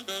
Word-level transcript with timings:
Listen 0.00 0.16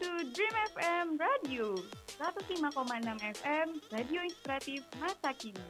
to 0.00 0.08
Dream 0.32 0.54
FM 0.72 1.20
Radio 1.20 1.76
105,6 2.16 3.20
FM 3.36 3.68
Radio 3.92 4.24
Inspiratif 4.24 4.80
Masa 4.96 5.36
Kini. 5.36 5.60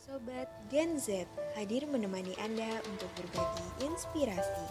Sobat 0.00 0.48
Gen 0.72 0.96
Z 0.96 1.28
hadir 1.52 1.84
menemani 1.84 2.32
Anda 2.40 2.80
untuk 2.88 3.12
berbagi 3.20 3.92
inspirasi. 3.92 4.64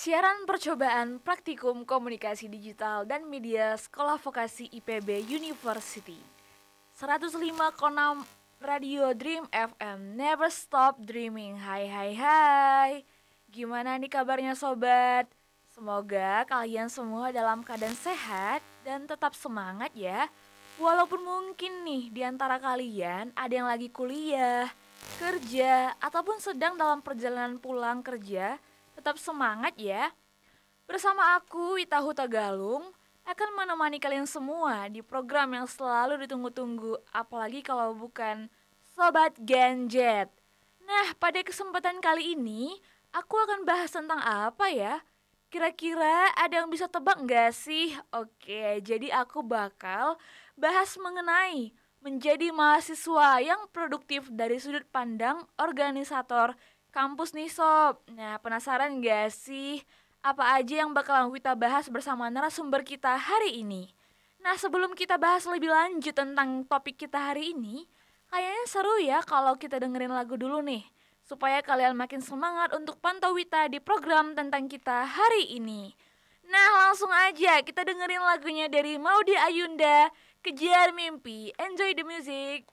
Siaran 0.00 0.48
percobaan 0.48 1.20
praktikum 1.20 1.84
komunikasi 1.84 2.48
digital 2.48 3.04
dan 3.04 3.28
media 3.28 3.76
Sekolah 3.76 4.16
Vokasi 4.16 4.72
IPB 4.72 5.28
University. 5.28 6.16
105,6 6.96 7.36
Radio 8.64 9.12
Dream 9.12 9.44
FM 9.52 10.16
Never 10.16 10.48
Stop 10.48 11.04
Dreaming. 11.04 11.60
Hai 11.60 11.84
hai 11.84 12.10
hai. 12.16 12.90
Gimana 13.52 14.00
nih 14.00 14.08
kabarnya 14.08 14.56
sobat? 14.56 15.28
Semoga 15.68 16.48
kalian 16.48 16.88
semua 16.88 17.28
dalam 17.28 17.60
keadaan 17.60 17.92
sehat 17.92 18.64
dan 18.80 19.04
tetap 19.04 19.36
semangat 19.36 19.92
ya. 19.92 20.32
Walaupun 20.80 21.20
mungkin 21.20 21.84
nih 21.84 22.08
di 22.08 22.24
antara 22.24 22.56
kalian 22.56 23.36
ada 23.36 23.52
yang 23.52 23.68
lagi 23.68 23.92
kuliah, 23.92 24.64
kerja, 25.20 25.92
ataupun 26.00 26.40
sedang 26.40 26.80
dalam 26.80 27.04
perjalanan 27.04 27.60
pulang 27.60 28.00
kerja, 28.00 28.56
tetap 29.00 29.16
semangat 29.16 29.72
ya. 29.80 30.12
Bersama 30.84 31.40
aku, 31.40 31.80
Wita 31.80 32.04
Huta 32.04 32.28
Galung, 32.28 32.84
akan 33.24 33.48
menemani 33.56 33.96
kalian 33.96 34.28
semua 34.28 34.92
di 34.92 35.00
program 35.00 35.56
yang 35.56 35.64
selalu 35.64 36.28
ditunggu-tunggu, 36.28 37.00
apalagi 37.08 37.64
kalau 37.64 37.96
bukan 37.96 38.52
Sobat 38.92 39.32
Genjet. 39.40 40.28
Nah, 40.84 41.16
pada 41.16 41.40
kesempatan 41.40 42.04
kali 42.04 42.36
ini, 42.36 42.76
aku 43.16 43.40
akan 43.40 43.64
bahas 43.64 43.88
tentang 43.88 44.20
apa 44.20 44.68
ya? 44.68 45.00
Kira-kira 45.48 46.28
ada 46.36 46.60
yang 46.60 46.68
bisa 46.68 46.84
tebak 46.84 47.24
nggak 47.24 47.56
sih? 47.56 47.96
Oke, 48.12 48.84
jadi 48.84 49.16
aku 49.16 49.40
bakal 49.40 50.20
bahas 50.60 50.92
mengenai 51.00 51.72
menjadi 52.04 52.52
mahasiswa 52.52 53.40
yang 53.40 53.64
produktif 53.72 54.28
dari 54.28 54.60
sudut 54.60 54.84
pandang 54.92 55.40
organisator 55.56 56.52
kampus 56.90 57.32
nih 57.32 57.48
sob. 57.48 58.02
Nah 58.12 58.36
penasaran 58.42 58.98
gak 59.00 59.30
sih 59.32 59.80
apa 60.20 60.60
aja 60.60 60.84
yang 60.84 60.92
bakalan 60.92 61.32
kita 61.32 61.56
bahas 61.56 61.88
bersama 61.88 62.28
narasumber 62.28 62.84
kita 62.84 63.16
hari 63.16 63.62
ini? 63.62 63.88
Nah 64.42 64.58
sebelum 64.58 64.92
kita 64.92 65.16
bahas 65.16 65.48
lebih 65.48 65.70
lanjut 65.70 66.12
tentang 66.12 66.66
topik 66.68 67.00
kita 67.00 67.32
hari 67.32 67.56
ini, 67.56 67.88
kayaknya 68.28 68.64
seru 68.68 68.96
ya 69.00 69.24
kalau 69.24 69.56
kita 69.56 69.80
dengerin 69.80 70.12
lagu 70.12 70.36
dulu 70.36 70.60
nih. 70.60 70.84
Supaya 71.24 71.62
kalian 71.62 71.94
makin 71.94 72.18
semangat 72.18 72.74
untuk 72.74 72.98
pantau 72.98 73.32
Wita 73.38 73.70
di 73.70 73.78
program 73.78 74.34
tentang 74.34 74.66
kita 74.66 75.06
hari 75.06 75.54
ini. 75.54 75.94
Nah 76.50 76.68
langsung 76.84 77.14
aja 77.14 77.62
kita 77.62 77.86
dengerin 77.86 78.20
lagunya 78.26 78.66
dari 78.66 78.98
Maudi 78.98 79.38
Ayunda 79.38 80.10
Kejar 80.40 80.96
mimpi, 80.96 81.52
enjoy 81.60 81.92
the 81.92 82.00
music. 82.00 82.64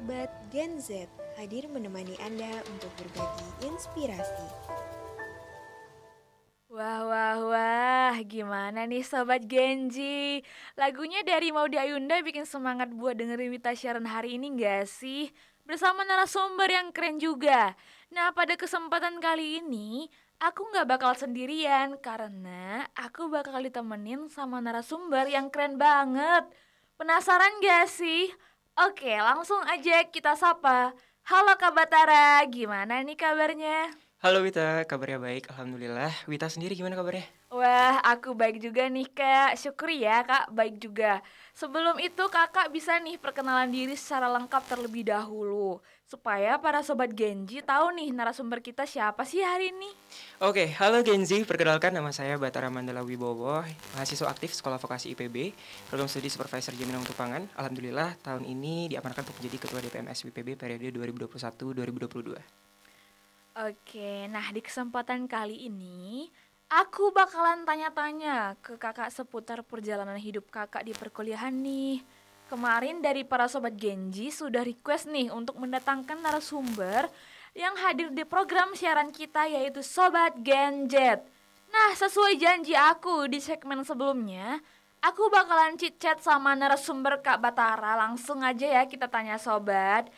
Sobat 0.00 0.32
Gen 0.48 0.80
Z 0.80 1.12
hadir 1.36 1.68
menemani 1.68 2.16
Anda 2.24 2.64
untuk 2.72 2.88
berbagi 2.96 3.68
inspirasi. 3.68 4.48
Wah, 6.72 7.04
wah, 7.04 7.36
wah, 7.44 8.16
gimana 8.24 8.88
nih 8.88 9.04
Sobat 9.04 9.44
Genji? 9.44 10.40
Lagunya 10.80 11.20
dari 11.20 11.52
Maudi 11.52 11.76
Ayunda 11.76 12.16
bikin 12.24 12.48
semangat 12.48 12.88
buat 12.96 13.12
dengerin 13.12 13.52
Wita 13.52 13.76
siaran 13.76 14.08
hari 14.08 14.40
ini 14.40 14.56
gak 14.56 14.88
sih? 14.88 15.28
Bersama 15.68 16.00
narasumber 16.08 16.72
yang 16.72 16.96
keren 16.96 17.20
juga. 17.20 17.76
Nah, 18.08 18.32
pada 18.32 18.56
kesempatan 18.56 19.20
kali 19.20 19.60
ini, 19.60 20.08
aku 20.40 20.64
gak 20.72 20.88
bakal 20.88 21.12
sendirian 21.12 22.00
karena 22.00 22.88
aku 22.96 23.28
bakal 23.28 23.60
ditemenin 23.60 24.32
sama 24.32 24.64
narasumber 24.64 25.28
yang 25.28 25.52
keren 25.52 25.76
banget. 25.76 26.48
Penasaran 26.96 27.60
gak 27.60 27.84
sih? 27.84 28.32
Oke, 28.78 29.10
langsung 29.18 29.62
aja 29.66 30.06
kita 30.06 30.34
sapa. 30.38 30.94
Halo 31.26 31.52
Kak 31.58 31.74
Batara, 31.74 32.42
gimana 32.46 33.02
nih 33.02 33.18
kabarnya? 33.18 33.90
Halo 34.20 34.44
Wita, 34.44 34.84
kabarnya 34.84 35.16
baik, 35.16 35.48
Alhamdulillah. 35.48 36.12
Wita 36.28 36.44
sendiri 36.44 36.76
gimana 36.76 36.92
kabarnya? 36.92 37.24
Wah, 37.48 38.04
aku 38.04 38.36
baik 38.36 38.60
juga 38.60 38.84
nih 38.84 39.08
kak. 39.08 39.56
Syukuri 39.56 40.04
ya 40.04 40.20
kak, 40.20 40.52
baik 40.52 40.76
juga. 40.76 41.24
Sebelum 41.56 41.96
itu 41.96 42.28
kakak 42.28 42.68
bisa 42.68 43.00
nih 43.00 43.16
perkenalan 43.16 43.72
diri 43.72 43.96
secara 43.96 44.28
lengkap 44.28 44.60
terlebih 44.68 45.08
dahulu. 45.08 45.80
Supaya 46.04 46.60
para 46.60 46.84
sobat 46.84 47.16
Genji 47.16 47.64
tahu 47.64 47.96
nih 47.96 48.12
narasumber 48.12 48.60
kita 48.60 48.84
siapa 48.84 49.24
sih 49.24 49.40
hari 49.40 49.72
ini. 49.72 49.88
Oke, 50.44 50.68
halo 50.76 51.00
Genzi, 51.00 51.40
perkenalkan 51.48 51.96
nama 51.96 52.12
saya 52.12 52.36
Batara 52.36 52.68
Mandala 52.68 53.00
Wibowo, 53.00 53.64
mahasiswa 53.96 54.28
aktif 54.28 54.52
Sekolah 54.52 54.76
Vokasi 54.76 55.16
IPB, 55.16 55.56
program 55.88 56.12
studi 56.12 56.28
supervisor 56.28 56.76
jaminan 56.76 57.00
untuk 57.00 57.16
pangan. 57.16 57.48
Alhamdulillah, 57.56 58.20
tahun 58.20 58.44
ini 58.44 58.92
diamankan 58.92 59.24
untuk 59.24 59.40
menjadi 59.40 59.64
Ketua 59.64 59.80
DPMS 59.80 60.28
WPB 60.28 60.60
periode 60.60 60.92
2021-2022. 60.92 62.69
Oke, 63.60 64.24
nah 64.32 64.48
di 64.56 64.64
kesempatan 64.64 65.28
kali 65.28 65.68
ini 65.68 66.24
aku 66.72 67.12
bakalan 67.12 67.68
tanya-tanya 67.68 68.56
ke 68.64 68.80
kakak 68.80 69.12
seputar 69.12 69.60
perjalanan 69.60 70.16
hidup 70.16 70.48
kakak 70.48 70.80
di 70.80 70.96
perkuliahan 70.96 71.52
nih. 71.52 72.00
Kemarin 72.48 73.04
dari 73.04 73.20
para 73.20 73.52
sobat 73.52 73.76
Genji 73.76 74.32
sudah 74.32 74.64
request 74.64 75.12
nih 75.12 75.28
untuk 75.28 75.60
mendatangkan 75.60 76.24
narasumber 76.24 77.12
yang 77.52 77.76
hadir 77.84 78.08
di 78.16 78.24
program 78.24 78.72
siaran 78.72 79.12
kita 79.12 79.44
yaitu 79.44 79.84
Sobat 79.84 80.40
Genjet. 80.40 81.20
Nah, 81.68 81.90
sesuai 82.00 82.40
janji 82.40 82.72
aku 82.72 83.28
di 83.28 83.44
segmen 83.44 83.84
sebelumnya, 83.84 84.56
aku 85.04 85.28
bakalan 85.28 85.76
chit-chat 85.76 86.24
sama 86.24 86.56
narasumber 86.56 87.20
Kak 87.20 87.44
Batara. 87.44 88.08
Langsung 88.08 88.40
aja 88.40 88.80
ya 88.80 88.82
kita 88.88 89.04
tanya 89.04 89.36
sobat. 89.36 90.08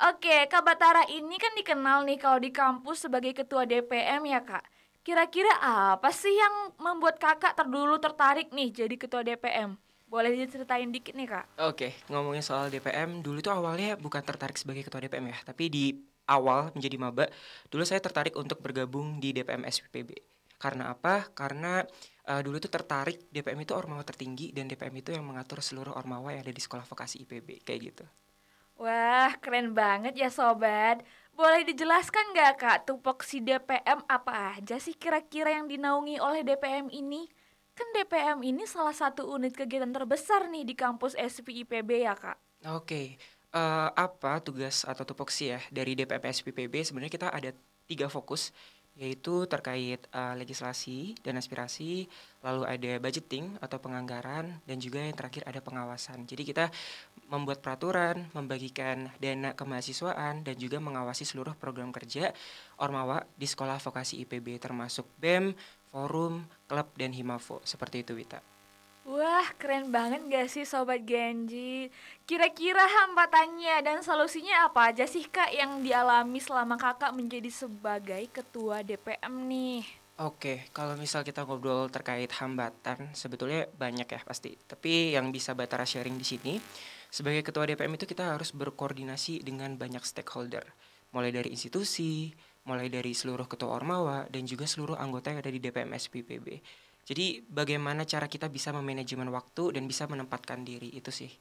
Oke, 0.00 0.48
Kak 0.48 0.64
Batara 0.64 1.04
ini 1.12 1.36
kan 1.36 1.52
dikenal 1.52 2.08
nih 2.08 2.16
kalau 2.16 2.40
di 2.40 2.48
kampus 2.48 3.04
sebagai 3.04 3.36
ketua 3.36 3.68
DPM 3.68 4.24
ya 4.32 4.40
Kak. 4.40 4.64
Kira-kira 5.04 5.52
apa 5.60 6.08
sih 6.08 6.32
yang 6.32 6.72
membuat 6.80 7.20
kakak 7.20 7.52
terdulu 7.52 8.00
tertarik 8.00 8.48
nih 8.48 8.72
jadi 8.72 8.96
ketua 8.96 9.20
DPM? 9.20 9.76
Boleh 10.10 10.32
diceritain 10.32 10.90
dikit 10.90 11.14
nih 11.14 11.28
kak? 11.30 11.46
Oke, 11.70 11.94
ngomongin 12.10 12.42
soal 12.42 12.66
DPM, 12.66 13.22
dulu 13.22 13.38
tuh 13.38 13.54
awalnya 13.54 13.94
bukan 13.94 14.18
tertarik 14.26 14.58
sebagai 14.58 14.82
Ketua 14.82 15.06
DPM 15.06 15.30
ya, 15.30 15.38
tapi 15.46 15.70
di 15.70 15.94
awal 16.26 16.74
menjadi 16.74 16.96
maba, 16.98 17.30
dulu 17.70 17.86
saya 17.86 18.02
tertarik 18.02 18.34
untuk 18.34 18.58
bergabung 18.58 19.22
di 19.22 19.30
DPM 19.30 19.62
SPPB. 19.62 20.18
Karena 20.58 20.90
apa? 20.90 21.30
Karena 21.30 21.86
uh, 22.26 22.40
dulu 22.42 22.58
tuh 22.58 22.74
tertarik 22.74 23.30
DPM 23.30 23.62
itu 23.62 23.72
ormawa 23.78 24.02
tertinggi 24.02 24.50
dan 24.50 24.66
DPM 24.66 24.98
itu 24.98 25.14
yang 25.14 25.22
mengatur 25.22 25.62
seluruh 25.62 25.94
ormawa 25.94 26.34
yang 26.34 26.42
ada 26.42 26.50
di 26.50 26.62
sekolah 26.62 26.82
vokasi 26.90 27.22
IPB, 27.22 27.62
kayak 27.62 27.80
gitu. 27.94 28.04
Wah, 28.80 29.36
keren 29.44 29.76
banget 29.76 30.16
ya 30.16 30.32
sobat. 30.32 31.04
Boleh 31.36 31.68
dijelaskan 31.68 32.32
nggak 32.32 32.52
kak 32.56 32.78
tupoksi 32.88 33.44
DPM 33.44 34.00
apa 34.08 34.56
aja 34.56 34.80
sih 34.80 34.96
kira-kira 34.96 35.52
yang 35.52 35.68
dinaungi 35.68 36.16
oleh 36.16 36.40
DPM 36.40 36.88
ini? 36.88 37.28
Kan 37.76 37.84
DPM 37.92 38.40
ini 38.40 38.64
salah 38.64 38.96
satu 38.96 39.28
unit 39.36 39.52
kegiatan 39.52 39.92
terbesar 39.92 40.48
nih 40.48 40.64
di 40.64 40.72
kampus 40.72 41.12
SPIPB 41.12 42.08
ya 42.08 42.16
kak. 42.16 42.40
Oke, 42.72 43.20
uh, 43.52 43.92
apa 43.92 44.40
tugas 44.40 44.88
atau 44.88 45.04
tupoksi 45.04 45.52
ya 45.52 45.60
dari 45.68 45.92
DPM 45.92 46.32
SPPB? 46.32 46.80
Sebenarnya 46.80 47.12
kita 47.12 47.28
ada 47.28 47.52
tiga 47.84 48.08
fokus 48.08 48.48
yaitu 49.00 49.48
terkait 49.48 50.04
uh, 50.12 50.36
legislasi 50.36 51.16
dan 51.24 51.40
aspirasi, 51.40 52.04
lalu 52.44 52.68
ada 52.68 52.92
budgeting 53.00 53.56
atau 53.56 53.80
penganggaran, 53.80 54.60
dan 54.68 54.76
juga 54.76 55.00
yang 55.00 55.16
terakhir 55.16 55.48
ada 55.48 55.64
pengawasan. 55.64 56.28
Jadi 56.28 56.44
kita 56.44 56.68
membuat 57.32 57.64
peraturan, 57.64 58.28
membagikan 58.36 59.08
dana 59.16 59.56
kemahasiswaan, 59.56 60.44
dan 60.44 60.54
juga 60.60 60.76
mengawasi 60.84 61.24
seluruh 61.24 61.56
program 61.56 61.96
kerja 61.96 62.36
Ormawa 62.76 63.24
di 63.40 63.48
sekolah 63.48 63.80
vokasi 63.80 64.20
IPB 64.28 64.60
termasuk 64.60 65.08
BEM, 65.16 65.56
forum, 65.88 66.44
klub, 66.68 66.92
dan 67.00 67.16
himafo. 67.16 67.64
Seperti 67.64 68.04
itu 68.04 68.12
Wita. 68.12 68.59
Wah, 69.10 69.42
keren 69.58 69.90
banget 69.90 70.22
gak 70.30 70.46
sih 70.46 70.62
Sobat 70.62 71.02
Genji? 71.02 71.90
Kira-kira 72.30 72.86
hambatannya 72.86 73.82
dan 73.82 74.06
solusinya 74.06 74.70
apa 74.70 74.94
aja 74.94 75.02
sih 75.02 75.26
Kak 75.26 75.50
yang 75.50 75.82
dialami 75.82 76.38
selama 76.38 76.78
kakak 76.78 77.10
menjadi 77.18 77.50
sebagai 77.50 78.22
ketua 78.30 78.86
DPM 78.86 79.50
nih? 79.50 79.82
Oke, 80.22 80.62
kalau 80.70 80.94
misal 80.94 81.26
kita 81.26 81.42
ngobrol 81.42 81.90
terkait 81.90 82.30
hambatan, 82.38 83.10
sebetulnya 83.10 83.66
banyak 83.74 84.06
ya 84.06 84.22
pasti. 84.22 84.54
Tapi 84.54 85.18
yang 85.18 85.34
bisa 85.34 85.58
Batara 85.58 85.82
sharing 85.82 86.14
di 86.14 86.22
sini, 86.22 86.54
sebagai 87.10 87.42
ketua 87.42 87.66
DPM 87.66 87.98
itu 87.98 88.06
kita 88.06 88.38
harus 88.38 88.54
berkoordinasi 88.54 89.42
dengan 89.42 89.74
banyak 89.74 90.06
stakeholder. 90.06 90.62
Mulai 91.10 91.34
dari 91.34 91.50
institusi, 91.50 92.30
mulai 92.62 92.86
dari 92.86 93.10
seluruh 93.10 93.50
ketua 93.50 93.74
Ormawa, 93.74 94.30
dan 94.30 94.46
juga 94.46 94.70
seluruh 94.70 94.94
anggota 94.94 95.34
yang 95.34 95.42
ada 95.42 95.50
di 95.50 95.58
DPM 95.58 95.98
SPPB 95.98 96.46
jadi 97.10 97.42
bagaimana 97.50 98.06
cara 98.06 98.30
kita 98.30 98.46
bisa 98.46 98.70
memanajemen 98.70 99.34
waktu 99.34 99.74
dan 99.74 99.90
bisa 99.90 100.06
menempatkan 100.06 100.62
diri? 100.62 100.94
Itu 100.94 101.10
sih. 101.10 101.34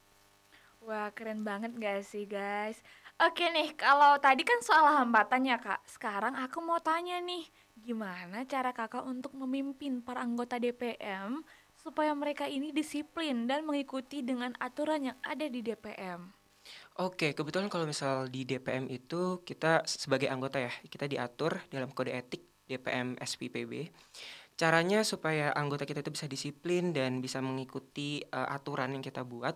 Wah 0.81 1.13
keren 1.13 1.45
banget 1.45 1.77
gak 1.77 2.01
sih 2.01 2.25
guys? 2.25 2.81
Oke 3.21 3.45
nih 3.53 3.77
kalau 3.77 4.17
tadi 4.17 4.41
kan 4.41 4.57
soal 4.65 4.97
hambatannya 4.97 5.61
kak. 5.61 5.85
Sekarang 5.85 6.33
aku 6.33 6.65
mau 6.65 6.81
tanya 6.81 7.21
nih 7.21 7.45
Gimana 7.85 8.49
cara 8.49 8.73
kakak 8.73 9.05
untuk 9.05 9.37
memimpin 9.37 10.01
para 10.01 10.25
anggota 10.25 10.57
DPM 10.57 11.45
Supaya 11.77 12.17
mereka 12.17 12.49
ini 12.49 12.73
disiplin 12.73 13.45
dan 13.45 13.61
mengikuti 13.61 14.25
dengan 14.25 14.57
aturan 14.57 15.13
yang 15.13 15.17
ada 15.21 15.45
di 15.45 15.61
DPM 15.61 16.33
Oke, 16.99 17.31
kebetulan 17.37 17.69
kalau 17.69 17.85
misal 17.85 18.27
di 18.27 18.43
DPM 18.43 18.89
itu 18.91 19.45
kita 19.47 19.87
sebagai 19.87 20.27
anggota 20.27 20.59
ya, 20.59 20.73
kita 20.91 21.07
diatur 21.07 21.61
dalam 21.71 21.93
kode 21.95 22.11
etik 22.11 22.43
DPM 22.67 23.17
SPPB 23.17 23.89
caranya 24.59 25.07
supaya 25.07 25.55
anggota 25.55 25.87
kita 25.87 26.03
itu 26.03 26.11
bisa 26.11 26.27
disiplin 26.27 26.91
dan 26.91 27.23
bisa 27.23 27.39
mengikuti 27.39 28.19
uh, 28.35 28.51
aturan 28.51 28.91
yang 28.91 28.99
kita 28.99 29.23
buat 29.23 29.55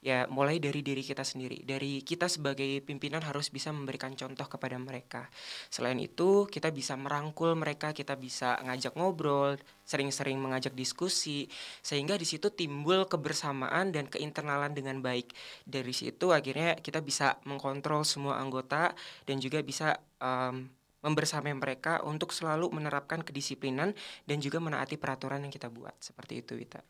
ya 0.00 0.24
mulai 0.32 0.56
dari 0.56 0.80
diri 0.80 1.04
kita 1.04 1.20
sendiri. 1.20 1.60
Dari 1.62 2.00
kita 2.00 2.24
sebagai 2.26 2.80
pimpinan 2.80 3.20
harus 3.20 3.52
bisa 3.52 3.68
memberikan 3.68 4.16
contoh 4.16 4.48
kepada 4.48 4.80
mereka. 4.80 5.28
Selain 5.68 6.00
itu 6.00 6.48
kita 6.48 6.72
bisa 6.72 6.96
merangkul 6.96 7.52
mereka 7.52 7.92
kita 7.92 8.16
bisa 8.16 8.56
ngajak 8.64 8.96
ngobrol 8.96 9.60
sering-sering 9.84 10.40
mengajak 10.40 10.72
diskusi 10.72 11.46
sehingga 11.84 12.16
di 12.16 12.24
situ 12.24 12.48
timbul 12.48 13.06
kebersamaan 13.06 13.92
dan 13.92 14.08
keinteralan 14.08 14.72
dengan 14.72 15.04
baik. 15.04 15.36
Dari 15.68 15.92
situ 15.92 16.32
akhirnya 16.32 16.80
kita 16.80 17.04
bisa 17.04 17.36
mengkontrol 17.44 18.02
semua 18.08 18.40
anggota 18.40 18.96
dan 19.28 19.36
juga 19.36 19.60
bisa 19.60 20.00
um, 20.16 20.79
membersamai 21.00 21.56
mereka 21.56 22.04
untuk 22.04 22.32
selalu 22.32 22.68
menerapkan 22.72 23.24
kedisiplinan 23.24 23.96
dan 24.24 24.36
juga 24.40 24.60
menaati 24.60 25.00
peraturan 25.00 25.44
yang 25.44 25.52
kita 25.52 25.72
buat. 25.72 25.96
Seperti 26.00 26.44
itu, 26.44 26.56
Wita. 26.56 26.80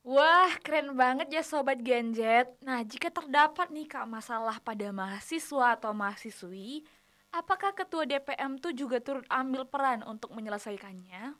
Wah, 0.00 0.56
keren 0.64 0.96
banget 0.96 1.28
ya 1.28 1.44
Sobat 1.44 1.84
Genjet. 1.84 2.48
Nah, 2.64 2.80
jika 2.80 3.12
terdapat 3.12 3.68
nih 3.68 3.84
Kak 3.84 4.08
masalah 4.08 4.56
pada 4.58 4.88
mahasiswa 4.96 5.76
atau 5.76 5.92
mahasiswi, 5.92 6.88
apakah 7.36 7.76
Ketua 7.76 8.08
DPM 8.08 8.56
tuh 8.56 8.72
juga 8.72 8.96
turut 9.04 9.28
ambil 9.28 9.68
peran 9.68 10.00
untuk 10.08 10.32
menyelesaikannya? 10.32 11.36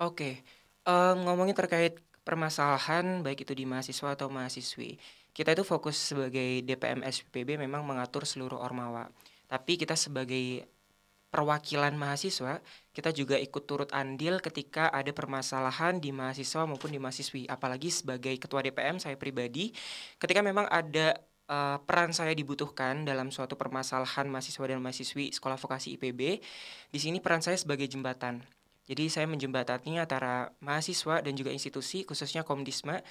Oke, 0.00 0.40
uh, 0.88 1.14
ngomongin 1.20 1.52
terkait 1.52 2.00
permasalahan 2.24 3.20
baik 3.20 3.44
itu 3.44 3.52
di 3.52 3.68
mahasiswa 3.68 4.16
atau 4.16 4.32
mahasiswi. 4.32 4.96
Kita 5.36 5.52
itu 5.52 5.62
fokus 5.62 6.00
sebagai 6.00 6.64
DPM 6.64 7.04
SPB 7.04 7.60
memang 7.60 7.84
mengatur 7.84 8.24
seluruh 8.24 8.56
ormawa. 8.56 9.12
Tapi 9.48 9.76
kita 9.80 9.96
sebagai 9.96 10.64
perwakilan 11.28 11.92
mahasiswa, 11.94 12.64
kita 12.96 13.12
juga 13.12 13.36
ikut 13.36 13.64
turut 13.68 13.90
andil 13.92 14.40
ketika 14.40 14.88
ada 14.88 15.12
permasalahan 15.12 16.00
di 16.00 16.10
mahasiswa 16.10 16.64
maupun 16.64 16.90
di 16.90 16.98
mahasiswi. 16.98 17.46
Apalagi 17.46 17.92
sebagai 17.92 18.34
ketua 18.40 18.64
DPM 18.64 18.96
saya 18.96 19.14
pribadi, 19.20 19.70
ketika 20.16 20.40
memang 20.40 20.64
ada 20.66 21.20
uh, 21.52 21.76
peran 21.84 22.16
saya 22.16 22.32
dibutuhkan 22.32 23.04
dalam 23.04 23.28
suatu 23.28 23.54
permasalahan 23.60 24.28
mahasiswa 24.28 24.64
dan 24.64 24.80
mahasiswi 24.80 25.30
sekolah 25.30 25.60
vokasi 25.60 26.00
IPB, 26.00 26.40
di 26.88 26.98
sini 26.98 27.20
peran 27.20 27.44
saya 27.44 27.60
sebagai 27.60 27.84
jembatan. 27.84 28.40
Jadi 28.88 29.12
saya 29.12 29.28
menjembatani 29.28 30.00
antara 30.00 30.48
mahasiswa 30.64 31.20
dan 31.20 31.36
juga 31.36 31.52
institusi 31.52 32.08
khususnya 32.08 32.40
Komdisma 32.40 33.04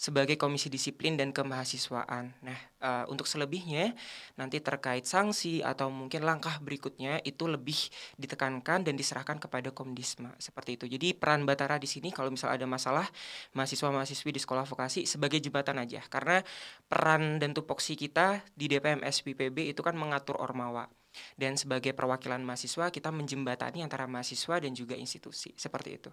sebagai 0.00 0.40
komisi 0.40 0.72
disiplin 0.72 1.20
dan 1.20 1.28
kemahasiswaan. 1.28 2.32
Nah, 2.40 2.58
uh, 2.80 3.04
untuk 3.12 3.28
selebihnya 3.28 3.92
nanti 4.40 4.56
terkait 4.64 5.04
sanksi 5.04 5.60
atau 5.60 5.92
mungkin 5.92 6.24
langkah 6.24 6.56
berikutnya 6.64 7.20
itu 7.20 7.44
lebih 7.44 7.76
ditekankan 8.16 8.88
dan 8.88 8.96
diserahkan 8.96 9.36
kepada 9.36 9.68
Komdisma 9.76 10.32
seperti 10.40 10.80
itu. 10.80 10.88
Jadi 10.88 11.12
peran 11.12 11.44
Batara 11.44 11.76
di 11.76 11.84
sini 11.84 12.08
kalau 12.16 12.32
misal 12.32 12.48
ada 12.48 12.64
masalah 12.64 13.04
mahasiswa-mahasiswi 13.52 14.32
di 14.32 14.40
sekolah 14.40 14.64
vokasi 14.64 15.04
sebagai 15.04 15.36
jembatan 15.36 15.76
aja 15.76 16.00
karena 16.08 16.40
peran 16.88 17.36
dan 17.36 17.52
tupoksi 17.52 17.92
kita 17.92 18.40
di 18.56 18.72
DPM 18.72 19.04
SPPB 19.04 19.68
itu 19.68 19.84
kan 19.84 19.92
mengatur 20.00 20.40
ormawa 20.40 20.88
dan 21.36 21.60
sebagai 21.60 21.92
perwakilan 21.92 22.40
mahasiswa 22.40 22.88
kita 22.88 23.12
menjembatani 23.12 23.84
antara 23.84 24.08
mahasiswa 24.08 24.64
dan 24.64 24.72
juga 24.72 24.96
institusi 24.96 25.52
seperti 25.60 26.00
itu. 26.00 26.10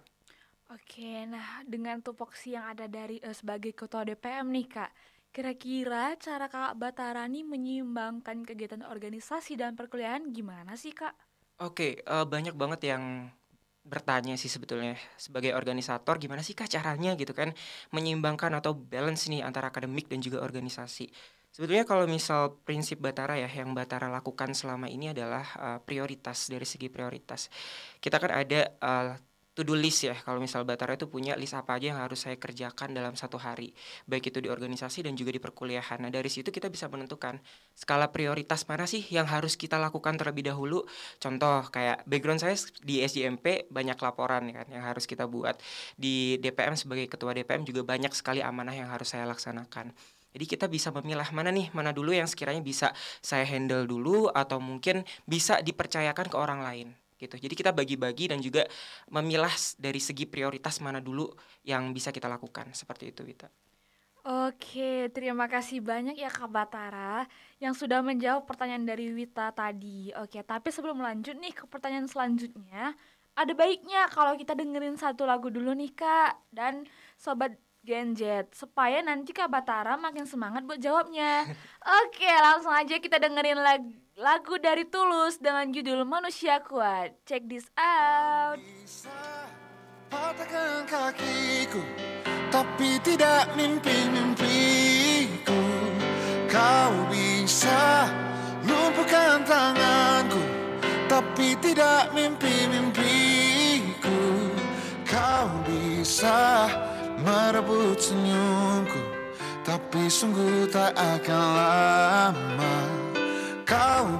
Oke, 0.68 1.24
nah 1.24 1.64
dengan 1.64 2.04
tupoksi 2.04 2.52
yang 2.52 2.68
ada 2.68 2.84
dari 2.84 3.16
uh, 3.24 3.32
sebagai 3.32 3.72
ketua 3.72 4.04
DPM 4.04 4.52
nih 4.52 4.68
kak, 4.68 4.90
kira-kira 5.32 6.12
cara 6.20 6.44
kak 6.44 6.76
Batarani 6.76 7.40
menyeimbangkan 7.40 8.44
kegiatan 8.44 8.84
organisasi 8.84 9.56
dan 9.56 9.72
perkuliahan 9.72 10.28
gimana 10.28 10.76
sih 10.76 10.92
kak? 10.92 11.16
Oke, 11.64 12.04
uh, 12.04 12.28
banyak 12.28 12.52
banget 12.52 12.92
yang 12.92 13.32
bertanya 13.80 14.36
sih 14.36 14.52
sebetulnya 14.52 15.00
sebagai 15.16 15.56
organisator 15.56 16.20
gimana 16.20 16.44
sih 16.44 16.52
kak 16.52 16.68
caranya 16.68 17.16
gitu 17.16 17.32
kan 17.32 17.56
menyeimbangkan 17.96 18.52
atau 18.60 18.76
balance 18.76 19.32
nih 19.32 19.40
antara 19.40 19.72
akademik 19.72 20.12
dan 20.12 20.20
juga 20.20 20.44
organisasi. 20.44 21.08
Sebetulnya 21.48 21.88
kalau 21.88 22.04
misal 22.04 22.60
prinsip 22.60 23.00
Batara 23.00 23.40
ya 23.40 23.48
yang 23.48 23.72
Batara 23.72 24.12
lakukan 24.12 24.52
selama 24.52 24.86
ini 24.92 25.16
adalah 25.16 25.48
uh, 25.56 25.78
prioritas 25.80 26.52
dari 26.52 26.68
segi 26.68 26.92
prioritas. 26.92 27.48
Kita 27.98 28.20
kan 28.20 28.30
ada 28.36 28.60
uh, 28.78 29.16
to-do 29.58 29.74
list 29.74 30.06
ya. 30.06 30.14
Kalau 30.14 30.38
misal 30.38 30.62
Batara 30.62 30.94
itu 30.94 31.10
punya 31.10 31.34
list 31.34 31.58
apa 31.58 31.74
aja 31.74 31.90
yang 31.90 31.98
harus 31.98 32.22
saya 32.22 32.38
kerjakan 32.38 32.94
dalam 32.94 33.18
satu 33.18 33.42
hari. 33.42 33.74
Baik 34.06 34.30
itu 34.30 34.38
di 34.38 34.46
organisasi 34.46 35.02
dan 35.02 35.18
juga 35.18 35.34
di 35.34 35.42
perkuliahan. 35.42 35.98
Nah 35.98 36.14
dari 36.14 36.30
situ 36.30 36.54
kita 36.54 36.70
bisa 36.70 36.86
menentukan 36.86 37.42
skala 37.74 38.14
prioritas 38.14 38.62
mana 38.70 38.86
sih 38.86 39.02
yang 39.10 39.26
harus 39.26 39.58
kita 39.58 39.74
lakukan 39.74 40.14
terlebih 40.14 40.46
dahulu. 40.46 40.86
Contoh 41.18 41.66
kayak 41.74 42.06
background 42.06 42.38
saya 42.38 42.54
di 42.86 43.02
SJMP 43.02 43.66
banyak 43.66 43.98
laporan 43.98 44.46
ya 44.46 44.62
kan 44.62 44.70
yang 44.70 44.86
harus 44.86 45.10
kita 45.10 45.26
buat. 45.26 45.58
Di 45.98 46.38
DPM 46.38 46.78
sebagai 46.78 47.10
ketua 47.10 47.34
DPM 47.34 47.66
juga 47.66 47.82
banyak 47.82 48.14
sekali 48.14 48.38
amanah 48.38 48.78
yang 48.78 48.86
harus 48.94 49.10
saya 49.10 49.26
laksanakan. 49.26 49.90
Jadi 50.28 50.44
kita 50.44 50.70
bisa 50.70 50.94
memilah 50.94 51.26
mana 51.34 51.50
nih, 51.50 51.72
mana 51.74 51.90
dulu 51.90 52.14
yang 52.14 52.28
sekiranya 52.28 52.62
bisa 52.62 52.94
saya 53.18 53.42
handle 53.48 53.88
dulu 53.88 54.30
atau 54.30 54.62
mungkin 54.62 55.02
bisa 55.26 55.58
dipercayakan 55.64 56.30
ke 56.30 56.36
orang 56.38 56.62
lain 56.62 57.07
gitu. 57.18 57.34
Jadi 57.34 57.54
kita 57.58 57.74
bagi-bagi 57.74 58.30
dan 58.30 58.38
juga 58.38 58.64
memilah 59.10 59.52
dari 59.76 59.98
segi 59.98 60.24
prioritas 60.24 60.78
mana 60.78 61.02
dulu 61.02 61.26
yang 61.66 61.90
bisa 61.90 62.14
kita 62.14 62.30
lakukan 62.30 62.70
seperti 62.72 63.10
itu, 63.10 63.26
Wita. 63.26 63.50
Oke, 64.28 65.08
terima 65.16 65.48
kasih 65.48 65.80
banyak 65.80 66.20
ya 66.20 66.28
Kak 66.28 66.52
Batara 66.52 67.24
yang 67.64 67.72
sudah 67.72 68.04
menjawab 68.04 68.44
pertanyaan 68.44 68.84
dari 68.84 69.08
Wita 69.14 69.50
tadi. 69.56 70.12
Oke, 70.20 70.44
tapi 70.44 70.68
sebelum 70.68 71.00
lanjut 71.00 71.32
nih 71.38 71.54
ke 71.56 71.64
pertanyaan 71.64 72.04
selanjutnya, 72.04 72.92
ada 73.32 73.52
baiknya 73.56 74.04
kalau 74.12 74.36
kita 74.36 74.52
dengerin 74.52 75.00
satu 75.00 75.24
lagu 75.24 75.48
dulu 75.48 75.72
nih 75.72 75.96
Kak. 75.96 76.52
Dan 76.52 76.84
sobat 77.16 77.56
Genjet 77.86 78.52
supaya 78.52 79.00
nanti 79.00 79.32
Kak 79.32 79.48
Batara 79.48 79.96
makin 79.96 80.28
semangat 80.28 80.66
buat 80.66 80.76
jawabnya. 80.76 81.46
Oke, 82.04 82.28
langsung 82.28 82.74
aja 82.74 83.00
kita 83.00 83.16
dengerin 83.16 83.56
lagu, 83.64 83.88
lagu 84.18 84.58
dari 84.58 84.82
Tulus 84.82 85.38
dengan 85.38 85.70
judul 85.70 86.02
Manusia 86.02 86.58
Kuat. 86.58 87.14
Check 87.22 87.46
this 87.46 87.70
out. 87.78 88.58
Patahkan 90.10 90.82
kakiku, 90.90 91.78
tapi 92.50 92.98
tidak 93.06 93.46
mimpi-mimpiku. 93.54 95.62
Kau 96.50 96.94
bisa 97.12 98.10
lumpuhkan 98.66 99.46
tanganku, 99.46 100.42
tapi 101.06 101.54
tidak 101.62 102.10
mimpi-mimpiku. 102.10 104.18
Kau 105.06 105.48
bisa 105.64 106.68
merebut 107.24 107.96
senyumku 107.96 109.00
Tapi 109.64 110.04
sungguh 110.04 110.68
tak 110.68 110.92
akan 110.92 111.46
lama 111.56 113.07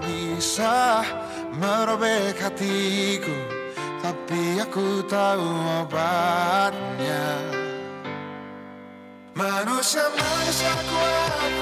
bisa 0.04 1.02
merobek 1.56 2.36
hatiku 2.36 3.32
Tapi 3.98 4.62
aku 4.62 5.02
tahu 5.08 5.48
obatnya. 5.82 7.26
Manusia-manusia 9.34 10.74
kuat 10.86 11.52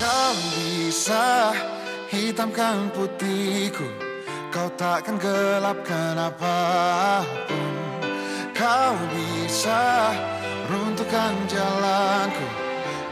Kau 0.02 0.35
bisa 0.59 1.54
hitamkan 2.32 2.88
putihku. 2.96 3.84
Kau 4.48 4.72
takkan 4.80 5.20
gelapkan 5.20 6.16
apa 6.16 6.60
pun. 7.44 7.72
Kau 8.56 8.96
bisa 9.12 10.16
runtuhkan 10.72 11.36
jalanku. 11.44 12.48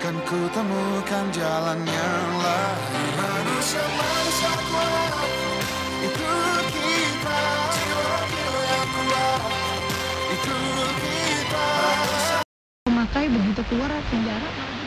Kan 0.00 0.16
ku 0.24 0.40
temukan 0.56 1.24
jalan 1.36 1.84
yang 1.84 2.28
lain. 2.40 2.80
Manusia-manusia 3.20 4.52
kuat. 4.72 5.12
Itu 6.00 6.32
kita 6.72 7.40
Jiwa-jiwa 7.76 8.60
yang 8.72 8.88
kuat. 8.88 9.40
Itu 10.32 10.56
kita. 10.96 11.68
Memakai 12.88 13.28
begitu 13.28 13.60
keluar 13.68 13.92
penjara 14.08 14.79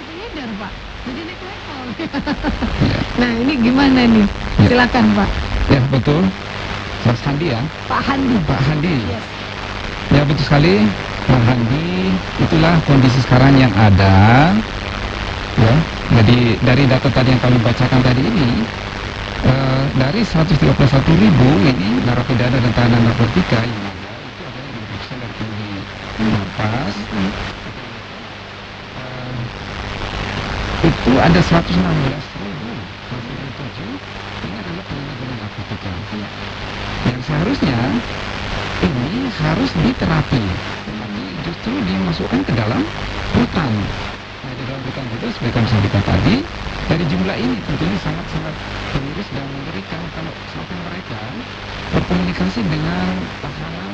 pak. 0.59 0.71
Jadi 1.03 1.21
naik 1.27 1.41
level 1.43 1.79
nah 3.21 3.31
ini 3.43 3.53
gimana 3.59 3.99
nih? 4.07 4.27
Silakan 4.69 5.05
pak. 5.17 5.29
Ya 5.71 5.81
betul. 5.91 6.23
Mas 7.03 7.19
Handi 7.27 7.51
ya? 7.51 7.61
Pak 7.91 8.01
Handi. 8.07 8.35
Pak 8.47 8.61
Handi. 8.63 8.95
Yes. 8.95 9.25
ya 10.15 10.21
betul 10.23 10.43
sekali. 10.47 10.73
Pak 11.27 11.41
Handi 11.47 11.87
itulah 12.39 12.75
kondisi 12.87 13.19
sekarang 13.23 13.55
yang 13.59 13.73
ada. 13.75 14.51
Ya 15.59 15.75
jadi 16.13 16.37
dari 16.61 16.83
data 16.85 17.09
tadi 17.09 17.33
yang 17.33 17.41
kami 17.41 17.57
bacakan 17.63 17.99
tadi 18.05 18.21
ini 18.21 18.49
uh, 19.47 19.83
dari 19.97 20.21
131 20.21 20.61
ribu 21.17 21.49
ini 21.63 22.03
narapidana 22.05 22.57
dan 22.59 22.71
tahanan 22.75 23.01
narkotika 23.07 23.59
yang 23.63 23.81
ada 23.87 24.11
itu 24.19 24.41
ada 24.45 24.59
yang 24.61 24.73
dari 25.17 25.33
penyidik 25.39 25.85
lapas 26.29 26.95
itu 30.83 31.11
ada 31.15 31.39
116 31.39 31.63
ribu 31.71 32.71
ini 34.43 34.55
adalah 34.59 34.83
penyalahgunaan 34.83 35.37
narkotika 35.39 35.91
yang 37.07 37.21
seharusnya 37.23 37.79
ini 38.83 39.31
harus 39.31 39.71
diterapi. 39.79 40.43
Tapi 40.83 41.23
justru 41.47 41.71
dimasukkan 41.71 42.39
ke 42.43 42.51
dalam 42.55 42.83
hutan. 43.39 43.71
Nah 44.43 44.53
di 44.59 44.63
dalam 44.67 44.81
hutan 44.83 45.05
itu 45.19 45.27
seperti 45.31 45.51
kami 45.55 45.67
sampaikan 45.71 46.03
tadi 46.03 46.35
dari 46.91 47.03
jumlah 47.07 47.37
ini 47.39 47.55
tentunya 47.63 47.97
sangat-sangat 48.03 48.55
miris 48.99 49.29
dan 49.31 49.47
mengerikan 49.47 50.01
kalau 50.13 50.33
sampai 50.51 50.77
mereka 50.91 51.19
berkomunikasi 51.95 52.59
dengan 52.67 53.07
tahanan 53.39 53.93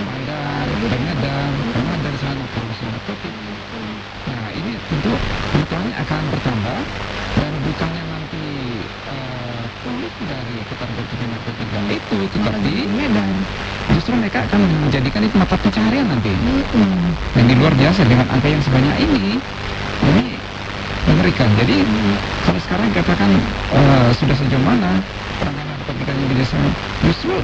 Medan, 0.00 0.68
Medan, 0.90 1.52
karena 1.70 1.94
dari 2.02 2.18
sana 2.18 2.44
promosi 2.50 2.84
narkotik 2.88 3.34
nah 4.26 4.48
ini 4.52 4.72
tentu 4.90 5.12
kebutuhannya 5.54 5.94
akan 6.02 6.22
bertambah 6.34 6.80
dan 7.38 7.52
bukannya 7.62 8.04
nanti 8.10 8.46
uh, 9.06 9.64
kulit 9.86 10.09
dari 10.28 10.56
ketergantungan 10.68 11.28
narkotika 11.32 11.80
itu 11.88 12.18
tetapi 12.36 12.72
Medan 12.92 13.30
justru 13.96 14.12
mereka 14.16 14.44
akan 14.48 14.60
menjadikan 14.88 15.20
itu 15.24 15.36
mata 15.36 15.56
pencaharian 15.56 16.06
nanti. 16.08 16.32
Mm-hmm. 16.32 17.10
dan 17.36 17.44
di 17.48 17.54
luar 17.56 17.72
biasa 17.74 18.00
dengan 18.06 18.26
angka 18.30 18.48
yang 18.48 18.62
sebanyak 18.62 18.96
ini 19.00 19.40
ini 20.00 20.24
mengerikan. 21.08 21.48
Jadi 21.58 21.76
kalau 22.46 22.60
sekarang 22.60 22.88
katakan 22.94 23.30
uh, 23.74 24.08
sudah 24.14 24.36
sejauh 24.36 24.64
mana 24.64 25.00
penanganan 25.40 25.74
narkotikanya 25.80 26.24
di 26.28 26.34
desa 26.38 26.58
justru 27.04 27.34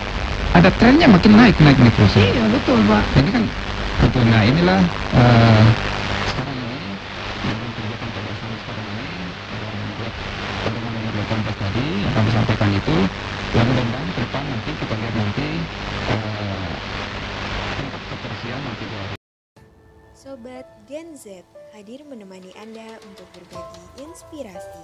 ada 0.54 0.70
trennya 0.80 1.08
makin 1.10 1.32
naik 1.36 1.56
naik 1.60 1.76
nih 1.76 1.92
terus 1.96 2.14
iya 2.16 2.44
betul 2.52 2.78
pak. 2.86 3.02
Ini 3.20 3.30
kan 3.32 3.44
betul. 4.04 4.22
Nah 4.28 4.42
inilah 4.44 4.80
uh, 5.16 5.64
sekarang 6.32 6.56
ini 6.56 6.80
dengan 7.42 7.68
kegiatan 7.74 8.08
kegiatan 8.12 8.50
sekarang 8.64 8.86
ini 8.86 9.08
dalam 9.50 9.74
membuat 9.76 10.12
pedoman 10.64 10.92
nomor 10.94 11.12
18 11.26 11.62
tadi 11.64 11.86
yang 12.04 12.12
kami 12.14 12.30
sampaikan 12.32 12.70
itu 12.72 12.96
lalu 13.56 13.72
mudahan 13.72 14.08
ke 14.12 14.20
depan 14.20 14.42
nanti 14.44 14.70
kita 14.76 14.94
lihat 15.00 15.14
nanti 15.16 15.48
uh, 16.12 16.68
Sobat 20.16 20.66
Gen 20.90 21.14
Hadir 21.74 22.06
menemani 22.06 22.54
Anda 22.54 22.86
untuk 23.02 23.26
berbagi 23.34 23.82
inspirasi. 23.98 24.82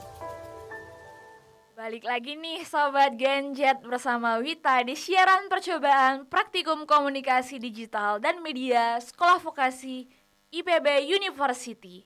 Balik 1.78 2.02
lagi 2.02 2.34
nih 2.34 2.66
Sobat 2.66 3.14
Genjet 3.14 3.78
bersama 3.86 4.42
Wita 4.42 4.82
di 4.82 4.98
siaran 4.98 5.46
percobaan 5.46 6.26
Praktikum 6.26 6.82
Komunikasi 6.82 7.62
Digital 7.62 8.18
dan 8.18 8.42
Media 8.42 8.98
Sekolah 8.98 9.38
Vokasi 9.38 10.10
IPB 10.50 11.14
University. 11.14 12.02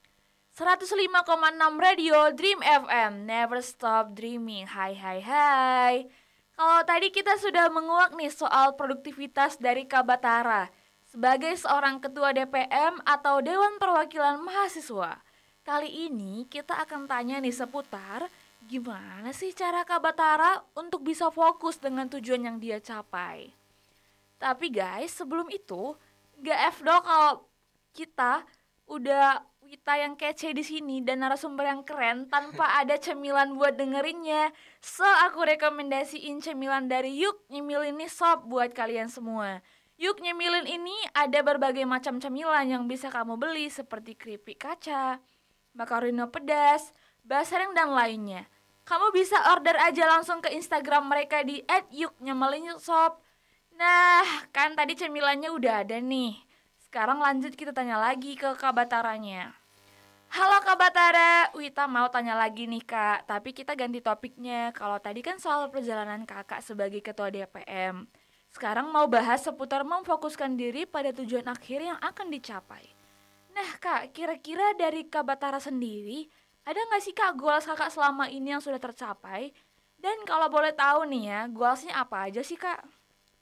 105,6 0.52 1.16
Radio 1.80 2.28
Dream 2.36 2.60
FM 2.60 3.24
Never 3.24 3.64
Stop 3.64 4.12
Dreaming. 4.12 4.68
Hai 4.68 4.92
hai 5.00 5.20
hai. 5.24 5.94
Kalau 6.52 6.80
tadi 6.84 7.08
kita 7.08 7.40
sudah 7.40 7.72
menguak 7.72 8.12
nih 8.12 8.28
soal 8.28 8.76
produktivitas 8.76 9.56
dari 9.56 9.88
Kabatara 9.88 10.68
Sebagai 11.16 11.56
seorang 11.56 11.96
ketua 11.96 12.36
DPM 12.36 13.00
atau 13.08 13.40
Dewan 13.40 13.80
Perwakilan 13.80 14.36
Mahasiswa 14.36 15.24
Kali 15.64 15.88
ini 15.88 16.44
kita 16.44 16.76
akan 16.76 17.08
tanya 17.08 17.40
nih 17.40 17.56
seputar 17.56 18.28
Gimana 18.68 19.32
sih 19.32 19.56
cara 19.56 19.88
Kak 19.88 20.04
Batara 20.04 20.60
untuk 20.76 21.00
bisa 21.00 21.32
fokus 21.32 21.80
dengan 21.80 22.04
tujuan 22.12 22.44
yang 22.44 22.60
dia 22.60 22.84
capai? 22.84 23.48
Tapi 24.36 24.68
guys, 24.68 25.16
sebelum 25.16 25.48
itu, 25.48 25.96
gak 26.44 26.60
F 26.76 26.84
dong 26.84 27.00
kalau 27.00 27.48
kita 27.96 28.44
udah 28.84 29.40
Wita 29.66 29.98
yang 29.98 30.14
kece 30.14 30.54
di 30.54 30.62
sini 30.62 31.02
dan 31.02 31.26
narasumber 31.26 31.66
yang 31.66 31.82
keren 31.82 32.30
tanpa 32.30 32.70
ada 32.84 32.94
cemilan 32.94 33.58
buat 33.58 33.74
dengerinnya. 33.74 34.54
So, 34.78 35.02
aku 35.26 35.42
rekomendasiin 35.42 36.38
cemilan 36.38 36.86
dari 36.86 37.18
Yuk 37.18 37.50
Nyemilin 37.50 37.98
nih 37.98 38.06
sob 38.06 38.46
buat 38.46 38.70
kalian 38.70 39.10
semua. 39.10 39.58
Yuk 39.96 40.20
Nyemilin 40.20 40.68
ini 40.68 40.92
ada 41.16 41.40
berbagai 41.40 41.88
macam 41.88 42.20
cemilan 42.20 42.68
yang 42.68 42.84
bisa 42.84 43.08
kamu 43.08 43.40
beli 43.40 43.72
seperti 43.72 44.12
keripik 44.12 44.60
kaca, 44.60 45.24
makarino 45.72 46.28
pedas, 46.28 46.92
basreng 47.24 47.72
dan 47.72 47.96
lainnya. 47.96 48.44
Kamu 48.84 49.08
bisa 49.16 49.40
order 49.56 49.72
aja 49.80 50.04
langsung 50.04 50.44
ke 50.44 50.52
Instagram 50.52 51.08
mereka 51.08 51.40
di 51.40 51.64
@yuknyemelinshop. 51.96 53.24
Nah, 53.80 54.44
kan 54.52 54.76
tadi 54.76 55.00
cemilannya 55.00 55.48
udah 55.48 55.80
ada 55.80 55.96
nih. 55.96 56.44
Sekarang 56.84 57.16
lanjut 57.16 57.56
kita 57.56 57.72
tanya 57.72 57.96
lagi 57.96 58.36
ke 58.36 58.52
Kabataranya. 58.52 59.56
Halo 60.28 60.60
Kak 60.60 60.76
Batara, 60.76 61.48
Wita 61.56 61.88
mau 61.88 62.12
tanya 62.12 62.36
lagi 62.36 62.68
nih 62.68 62.84
Kak, 62.84 63.24
tapi 63.24 63.56
kita 63.56 63.72
ganti 63.72 64.04
topiknya. 64.04 64.76
Kalau 64.76 65.00
tadi 65.00 65.24
kan 65.24 65.40
soal 65.40 65.72
perjalanan 65.72 66.28
Kakak 66.28 66.60
sebagai 66.60 67.00
ketua 67.00 67.32
DPM. 67.32 68.25
Sekarang 68.56 68.88
mau 68.88 69.04
bahas 69.04 69.44
seputar 69.44 69.84
memfokuskan 69.84 70.56
diri 70.56 70.88
pada 70.88 71.12
tujuan 71.12 71.44
akhir 71.44 71.92
yang 71.92 72.00
akan 72.00 72.32
dicapai. 72.32 72.88
Nah 73.52 73.68
Kak, 73.76 74.16
kira-kira 74.16 74.72
dari 74.72 75.04
Kak 75.12 75.28
Batara 75.28 75.60
sendiri, 75.60 76.24
ada 76.64 76.80
nggak 76.80 77.02
sih 77.04 77.12
kak 77.12 77.36
goals 77.36 77.68
kakak 77.68 77.92
selama 77.92 78.32
ini 78.32 78.56
yang 78.56 78.64
sudah 78.64 78.80
tercapai? 78.80 79.52
Dan 80.00 80.24
kalau 80.24 80.48
boleh 80.48 80.72
tahu 80.72 81.04
nih 81.04 81.28
ya, 81.28 81.40
goalsnya 81.52 82.00
apa 82.00 82.32
aja 82.32 82.40
sih 82.40 82.56
kak? 82.56 82.80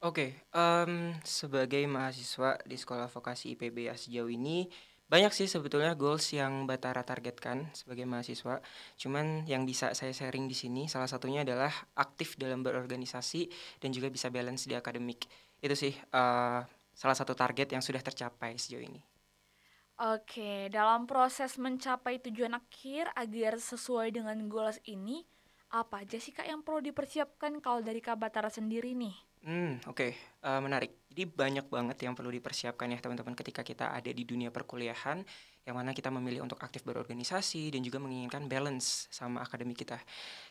Oke, 0.03 0.35
um, 0.51 1.15
sebagai 1.23 1.87
mahasiswa 1.87 2.59
di 2.67 2.75
sekolah 2.75 3.07
vokasi 3.07 3.55
IPB 3.55 3.95
sejauh 3.95 4.29
ini 4.29 4.67
banyak 5.15 5.31
sih 5.31 5.47
sebetulnya 5.47 5.95
goals 5.95 6.27
yang 6.35 6.67
Batara 6.67 7.07
targetkan 7.07 7.71
sebagai 7.71 8.03
mahasiswa. 8.03 8.59
Cuman 8.99 9.47
yang 9.47 9.63
bisa 9.63 9.95
saya 9.95 10.11
sharing 10.11 10.51
di 10.51 10.59
sini 10.59 10.91
salah 10.91 11.07
satunya 11.07 11.47
adalah 11.47 11.71
aktif 11.95 12.35
dalam 12.35 12.67
berorganisasi 12.67 13.47
dan 13.79 13.95
juga 13.95 14.11
bisa 14.11 14.27
balance 14.35 14.67
di 14.67 14.75
akademik. 14.75 15.31
Itu 15.63 15.79
sih 15.79 15.95
uh, 15.95 16.67
salah 16.91 17.15
satu 17.15 17.39
target 17.39 17.71
yang 17.71 17.83
sudah 17.87 18.03
tercapai 18.03 18.59
sejauh 18.59 18.83
ini. 18.83 18.99
Oke, 20.03 20.67
dalam 20.75 21.07
proses 21.07 21.55
mencapai 21.63 22.19
tujuan 22.19 22.59
akhir 22.59 23.15
agar 23.15 23.63
sesuai 23.63 24.19
dengan 24.19 24.51
goals 24.51 24.83
ini, 24.91 25.23
apa 25.71 26.03
aja 26.03 26.19
sih 26.19 26.35
kak 26.35 26.51
yang 26.51 26.67
perlu 26.67 26.83
dipersiapkan 26.83 27.63
kalau 27.63 27.79
dari 27.79 28.03
Kak 28.03 28.19
Batara 28.19 28.51
sendiri 28.51 28.99
nih? 28.99 29.15
Hmm, 29.47 29.79
oke, 29.87 29.95
okay. 29.95 30.11
uh, 30.43 30.59
eh, 30.59 30.61
menarik. 30.67 30.91
Jadi 31.15 31.31
banyak 31.31 31.71
banget 31.71 32.03
yang 32.03 32.19
perlu 32.19 32.35
dipersiapkan 32.35 32.91
ya 32.91 32.99
teman-teman 32.99 33.39
ketika 33.39 33.63
kita 33.63 33.95
ada 33.95 34.11
di 34.11 34.27
dunia 34.27 34.51
perkuliahan, 34.51 35.23
yang 35.63 35.79
mana 35.79 35.95
kita 35.95 36.11
memilih 36.11 36.43
untuk 36.43 36.59
aktif 36.59 36.83
berorganisasi 36.83 37.71
dan 37.71 37.87
juga 37.87 38.03
menginginkan 38.03 38.51
balance 38.51 39.07
sama 39.15 39.47
akademik 39.47 39.79
kita. 39.79 40.03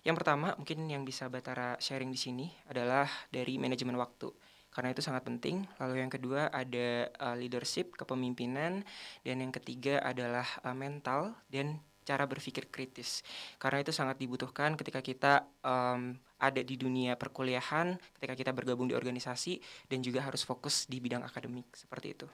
Yang 0.07 0.23
pertama, 0.23 0.55
mungkin 0.55 0.87
yang 0.87 1.03
bisa 1.03 1.27
Batara 1.27 1.75
sharing 1.83 2.07
di 2.07 2.15
sini 2.15 2.47
adalah 2.71 3.11
dari 3.27 3.59
manajemen 3.59 3.99
waktu 3.99 4.31
karena 4.71 4.95
itu 4.95 5.03
sangat 5.03 5.27
penting. 5.27 5.67
Lalu 5.83 5.99
yang 5.99 6.11
kedua 6.15 6.47
ada 6.47 7.11
uh, 7.19 7.35
leadership, 7.35 7.93
kepemimpinan, 7.99 8.87
dan 9.21 9.35
yang 9.37 9.51
ketiga 9.51 9.99
adalah 9.99 10.47
uh, 10.63 10.71
mental 10.71 11.35
dan 11.51 11.83
cara 12.03 12.23
berpikir 12.23 12.67
kritis. 12.71 13.23
Karena 13.59 13.83
itu 13.83 13.91
sangat 13.91 14.15
dibutuhkan 14.15 14.75
ketika 14.79 14.99
kita 14.99 15.43
um, 15.63 16.15
ada 16.47 16.61
di 16.69 16.75
dunia 16.83 17.15
perkuliahan, 17.15 17.87
ketika 18.19 18.33
kita 18.39 18.51
bergabung 18.57 18.87
di 18.91 18.95
organisasi, 18.99 19.53
dan 19.89 19.99
juga 20.03 20.19
harus 20.27 20.43
fokus 20.43 20.75
di 20.91 20.97
bidang 20.99 21.23
akademik 21.23 21.67
seperti 21.73 22.07
itu. 22.15 22.27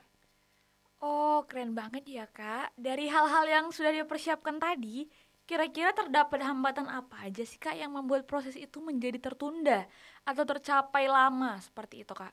Oh, 1.00 1.40
keren 1.50 1.72
banget 1.80 2.04
ya 2.18 2.26
kak. 2.38 2.76
Dari 2.76 3.06
hal-hal 3.14 3.46
yang 3.56 3.66
sudah 3.76 3.92
dipersiapkan 3.96 4.58
tadi, 4.60 5.08
Kira-kira 5.50 5.90
terdapat 5.98 6.46
hambatan 6.46 6.86
apa 6.86 7.26
aja 7.26 7.42
sih 7.42 7.58
kak 7.58 7.74
yang 7.82 7.90
membuat 7.98 8.30
proses 8.30 8.54
itu 8.54 8.78
menjadi 8.86 9.18
tertunda 9.18 9.90
atau 10.22 10.46
tercapai 10.46 11.10
lama 11.10 11.58
seperti 11.58 12.06
itu 12.06 12.14
kak? 12.14 12.30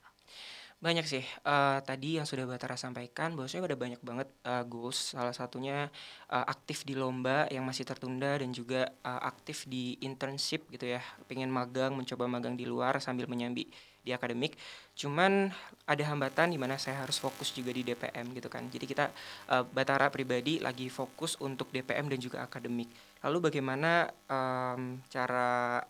Banyak 0.77 1.09
sih. 1.09 1.25
Uh, 1.41 1.81
tadi 1.89 2.21
yang 2.21 2.29
sudah 2.29 2.45
Batara 2.45 2.77
sampaikan, 2.77 3.33
bahwasanya 3.33 3.65
ada 3.73 3.81
banyak 3.81 4.01
banget 4.05 4.29
uh, 4.45 4.61
goals. 4.61 5.17
Salah 5.17 5.33
satunya 5.33 5.89
uh, 6.29 6.45
aktif 6.45 6.85
di 6.85 6.93
lomba 6.93 7.49
yang 7.49 7.65
masih 7.65 7.89
tertunda 7.89 8.37
dan 8.37 8.53
juga 8.53 8.93
uh, 9.01 9.25
aktif 9.25 9.65
di 9.65 9.97
internship 10.05 10.69
gitu 10.69 10.85
ya. 10.85 11.01
Pengen 11.33 11.49
magang, 11.49 11.97
mencoba 11.97 12.29
magang 12.29 12.61
di 12.61 12.69
luar 12.69 13.01
sambil 13.01 13.25
menyambi 13.25 13.65
di 14.05 14.13
akademik. 14.13 14.55
Cuman 14.93 15.49
ada 15.89 16.03
hambatan 16.13 16.53
di 16.53 16.61
mana 16.61 16.77
saya 16.77 17.01
harus 17.01 17.17
fokus 17.17 17.57
juga 17.57 17.73
di 17.73 17.81
DPM 17.81 18.37
gitu 18.37 18.53
kan. 18.53 18.69
Jadi 18.69 18.85
kita 18.85 19.09
uh, 19.49 19.65
Batara 19.65 20.13
pribadi 20.13 20.61
lagi 20.61 20.93
fokus 20.93 21.41
untuk 21.41 21.73
DPM 21.73 22.13
dan 22.13 22.21
juga 22.21 22.45
akademik. 22.45 22.93
Lalu 23.25 23.49
bagaimana 23.49 24.13
um, 24.29 25.01
cara 25.09 25.81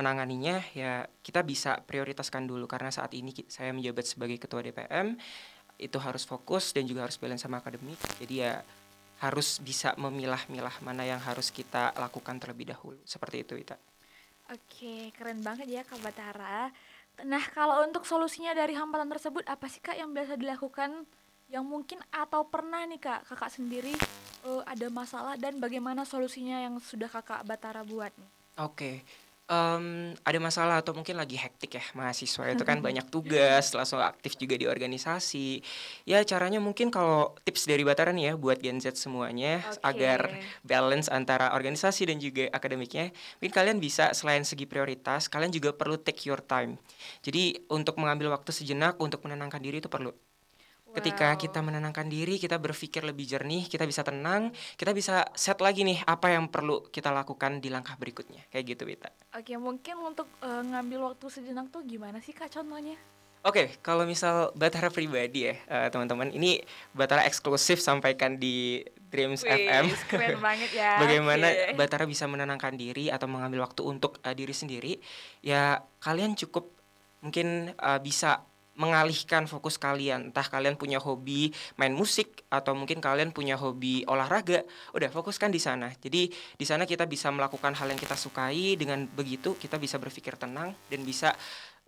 menanganinya 0.00 0.64
ya 0.72 1.04
kita 1.20 1.44
bisa 1.44 1.84
prioritaskan 1.84 2.48
dulu 2.48 2.64
karena 2.64 2.88
saat 2.88 3.12
ini 3.12 3.36
saya 3.52 3.76
menjabat 3.76 4.08
sebagai 4.08 4.40
ketua 4.40 4.64
DPM 4.64 5.20
itu 5.76 5.96
harus 6.00 6.24
fokus 6.24 6.72
dan 6.72 6.88
juga 6.88 7.04
harus 7.04 7.20
balance 7.20 7.44
sama 7.44 7.60
akademik. 7.60 8.00
Jadi 8.16 8.40
ya 8.40 8.64
harus 9.20 9.60
bisa 9.60 9.92
memilah-milah 10.00 10.80
mana 10.80 11.04
yang 11.04 11.20
harus 11.20 11.52
kita 11.52 11.92
lakukan 11.96 12.40
terlebih 12.40 12.72
dahulu. 12.72 12.96
Seperti 13.04 13.44
itu, 13.44 13.54
Ita. 13.60 13.76
Oke, 14.48 15.12
keren 15.12 15.44
banget 15.44 15.68
ya 15.68 15.84
Kak 15.84 16.00
Batara. 16.00 16.72
Nah, 17.28 17.44
kalau 17.52 17.84
untuk 17.84 18.08
solusinya 18.08 18.56
dari 18.56 18.72
hambatan 18.72 19.12
tersebut 19.12 19.44
apa 19.44 19.68
sih 19.68 19.84
Kak 19.84 19.96
yang 19.96 20.16
biasa 20.16 20.40
dilakukan 20.40 21.04
yang 21.52 21.66
mungkin 21.66 22.00
atau 22.08 22.48
pernah 22.48 22.86
nih 22.88 22.96
Kak 22.96 23.28
Kakak 23.28 23.52
sendiri 23.52 23.92
uh, 24.46 24.62
ada 24.64 24.88
masalah 24.88 25.36
dan 25.36 25.60
bagaimana 25.60 26.08
solusinya 26.08 26.62
yang 26.64 26.80
sudah 26.80 27.12
Kakak 27.12 27.44
Batara 27.44 27.84
buat 27.84 28.10
nih? 28.16 28.30
Oke. 28.64 29.04
Um, 29.50 30.14
ada 30.22 30.38
masalah 30.38 30.78
atau 30.78 30.94
mungkin 30.94 31.18
lagi 31.18 31.34
hektik 31.34 31.74
ya 31.74 31.82
mahasiswa 31.98 32.54
itu 32.54 32.62
kan 32.62 32.78
banyak 32.78 33.10
tugas 33.10 33.74
langsung 33.74 33.98
aktif 33.98 34.38
juga 34.38 34.54
di 34.54 34.70
organisasi. 34.70 35.58
Ya 36.06 36.22
caranya 36.22 36.62
mungkin 36.62 36.94
kalau 36.94 37.34
tips 37.42 37.66
dari 37.66 37.82
Batara 37.82 38.14
nih 38.14 38.30
ya 38.30 38.34
buat 38.38 38.62
Gen 38.62 38.78
Z 38.78 38.94
semuanya 38.94 39.58
okay. 39.66 39.82
agar 39.82 40.20
balance 40.62 41.10
antara 41.10 41.50
organisasi 41.50 42.06
dan 42.06 42.22
juga 42.22 42.46
akademiknya 42.54 43.10
mungkin 43.42 43.50
kalian 43.50 43.82
bisa 43.82 44.14
selain 44.14 44.46
segi 44.46 44.70
prioritas 44.70 45.26
kalian 45.26 45.50
juga 45.50 45.74
perlu 45.74 45.98
take 45.98 46.30
your 46.30 46.38
time. 46.38 46.78
Jadi 47.26 47.66
untuk 47.74 47.98
mengambil 47.98 48.30
waktu 48.30 48.54
sejenak 48.54 49.02
untuk 49.02 49.18
menenangkan 49.26 49.58
diri 49.58 49.82
itu 49.82 49.90
perlu 49.90 50.14
Ketika 50.90 51.38
kita 51.38 51.62
menenangkan 51.62 52.10
diri, 52.10 52.36
kita 52.36 52.58
berpikir 52.58 53.06
lebih 53.06 53.22
jernih, 53.22 53.70
kita 53.70 53.86
bisa 53.86 54.02
tenang, 54.02 54.50
kita 54.74 54.90
bisa 54.90 55.22
set 55.38 55.62
lagi 55.62 55.86
nih 55.86 56.02
apa 56.02 56.34
yang 56.34 56.50
perlu 56.50 56.90
kita 56.90 57.14
lakukan 57.14 57.62
di 57.62 57.70
langkah 57.70 57.94
berikutnya. 57.94 58.42
Kayak 58.50 58.64
gitu, 58.74 58.82
Wita. 58.90 59.10
Oke, 59.38 59.54
mungkin 59.54 59.94
untuk 60.02 60.26
uh, 60.42 60.62
ngambil 60.66 61.14
waktu 61.14 61.26
sejenak 61.30 61.70
tuh 61.70 61.86
gimana 61.86 62.18
sih 62.18 62.34
Kak 62.34 62.50
contohnya? 62.50 62.98
Oke, 63.40 63.80
kalau 63.80 64.04
misal 64.04 64.52
Batara 64.52 64.92
pribadi 64.92 65.48
ya, 65.48 65.56
uh, 65.72 65.88
teman-teman, 65.88 66.28
ini 66.28 66.60
Batara 66.92 67.24
eksklusif 67.24 67.80
sampaikan 67.80 68.36
di 68.36 68.84
Dreams 69.08 69.40
Wih, 69.48 69.64
FM. 69.64 69.84
Keren 70.12 70.44
banget 70.44 70.70
ya. 70.76 71.00
Bagaimana 71.00 71.48
okay. 71.48 71.72
Batara 71.72 72.04
bisa 72.04 72.28
menenangkan 72.28 72.76
diri 72.76 73.08
atau 73.08 73.24
mengambil 73.32 73.64
waktu 73.64 73.80
untuk 73.80 74.20
uh, 74.20 74.36
diri 74.36 74.52
sendiri? 74.52 75.00
Ya, 75.40 75.80
kalian 76.04 76.36
cukup 76.36 76.68
mungkin 77.24 77.72
uh, 77.80 77.96
bisa 78.04 78.44
mengalihkan 78.74 79.46
fokus 79.50 79.76
kalian. 79.76 80.30
Entah 80.30 80.46
kalian 80.46 80.74
punya 80.74 80.98
hobi 81.02 81.50
main 81.78 81.94
musik 81.94 82.46
atau 82.48 82.74
mungkin 82.74 83.02
kalian 83.02 83.34
punya 83.34 83.58
hobi 83.58 84.02
olahraga 84.06 84.66
udah 84.92 85.10
fokuskan 85.10 85.50
di 85.50 85.60
sana. 85.62 85.90
Jadi 85.98 86.30
di 86.30 86.64
sana 86.66 86.86
kita 86.86 87.04
bisa 87.06 87.30
melakukan 87.30 87.74
hal 87.76 87.90
yang 87.90 88.00
kita 88.00 88.14
sukai 88.14 88.74
dengan 88.78 89.06
begitu 89.06 89.58
kita 89.58 89.76
bisa 89.76 89.98
berpikir 90.00 90.38
tenang 90.40 90.74
dan 90.88 91.00
bisa 91.02 91.34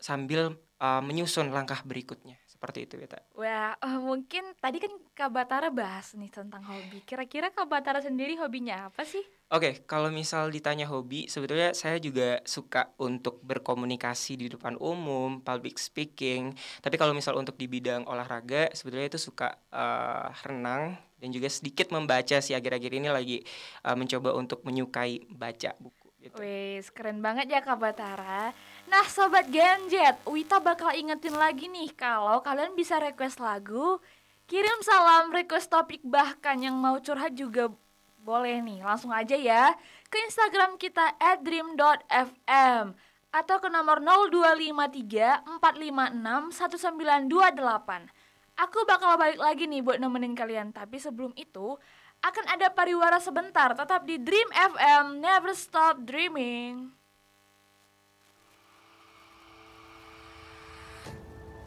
sambil 0.02 0.58
uh, 0.82 1.02
menyusun 1.02 1.54
langkah 1.54 1.78
berikutnya 1.86 2.34
seperti 2.62 2.86
itu 2.86 2.94
Wita. 2.94 3.18
Wah, 3.34 3.74
eh, 3.74 3.98
mungkin 3.98 4.54
tadi 4.62 4.78
kan 4.78 4.94
Kak 5.18 5.34
Batara 5.34 5.74
bahas 5.74 6.14
nih 6.14 6.30
tentang 6.30 6.62
hobi. 6.62 7.02
Kira-kira 7.02 7.50
Kak 7.50 7.66
Batara 7.66 7.98
sendiri 7.98 8.38
hobinya 8.38 8.86
apa 8.86 9.02
sih? 9.02 9.18
Oke, 9.50 9.82
kalau 9.82 10.14
misal 10.14 10.46
ditanya 10.54 10.86
hobi, 10.86 11.26
sebetulnya 11.26 11.74
saya 11.74 11.98
juga 11.98 12.38
suka 12.46 12.94
untuk 13.02 13.42
berkomunikasi 13.42 14.38
di 14.38 14.46
depan 14.46 14.78
umum, 14.78 15.42
public 15.42 15.74
speaking. 15.82 16.54
Tapi 16.78 16.94
kalau 16.94 17.10
misal 17.18 17.34
untuk 17.34 17.58
di 17.58 17.66
bidang 17.66 18.06
olahraga, 18.06 18.70
sebetulnya 18.78 19.10
itu 19.10 19.18
suka 19.18 19.58
uh, 19.74 20.30
renang 20.46 20.94
dan 21.18 21.28
juga 21.34 21.50
sedikit 21.50 21.90
membaca 21.90 22.38
sih 22.38 22.54
akhir-akhir 22.54 22.92
ini 22.94 23.10
lagi 23.10 23.42
uh, 23.82 23.98
mencoba 23.98 24.38
untuk 24.38 24.62
menyukai 24.62 25.18
baca 25.26 25.74
buku. 25.82 26.02
Gitu. 26.22 26.38
Wih, 26.38 26.78
keren 26.94 27.18
banget 27.18 27.50
ya 27.50 27.58
Kak 27.58 27.82
Batara. 27.82 28.54
Nah, 28.92 29.08
Sobat 29.08 29.48
Genjet, 29.48 30.20
Wita 30.28 30.60
bakal 30.60 30.92
ingetin 30.92 31.32
lagi 31.32 31.64
nih 31.64 31.96
kalau 31.96 32.44
kalian 32.44 32.76
bisa 32.76 33.00
request 33.00 33.40
lagu, 33.40 33.96
kirim 34.44 34.84
salam, 34.84 35.32
request 35.32 35.72
topik, 35.72 36.04
bahkan 36.04 36.60
yang 36.60 36.76
mau 36.76 37.00
curhat 37.00 37.32
juga 37.32 37.72
boleh 38.20 38.60
nih, 38.60 38.84
langsung 38.84 39.08
aja 39.08 39.32
ya 39.32 39.72
ke 40.12 40.20
Instagram 40.28 40.76
kita 40.76 41.08
@dream.fm 41.40 42.92
atau 43.32 43.56
ke 43.64 43.68
nomor 43.72 44.04
0253 44.04 45.48
456 45.56 46.52
1928. 46.52 48.12
Aku 48.60 48.84
bakal 48.84 49.16
balik 49.16 49.40
lagi 49.40 49.72
nih 49.72 49.80
buat 49.80 50.04
nemenin 50.04 50.36
kalian, 50.36 50.68
tapi 50.68 51.00
sebelum 51.00 51.32
itu 51.40 51.80
akan 52.20 52.44
ada 52.44 52.68
pariwara 52.68 53.16
sebentar 53.24 53.72
tetap 53.72 54.04
di 54.04 54.20
Dream 54.20 54.52
FM 54.52 55.24
Never 55.24 55.56
Stop 55.56 56.04
Dreaming. 56.04 57.01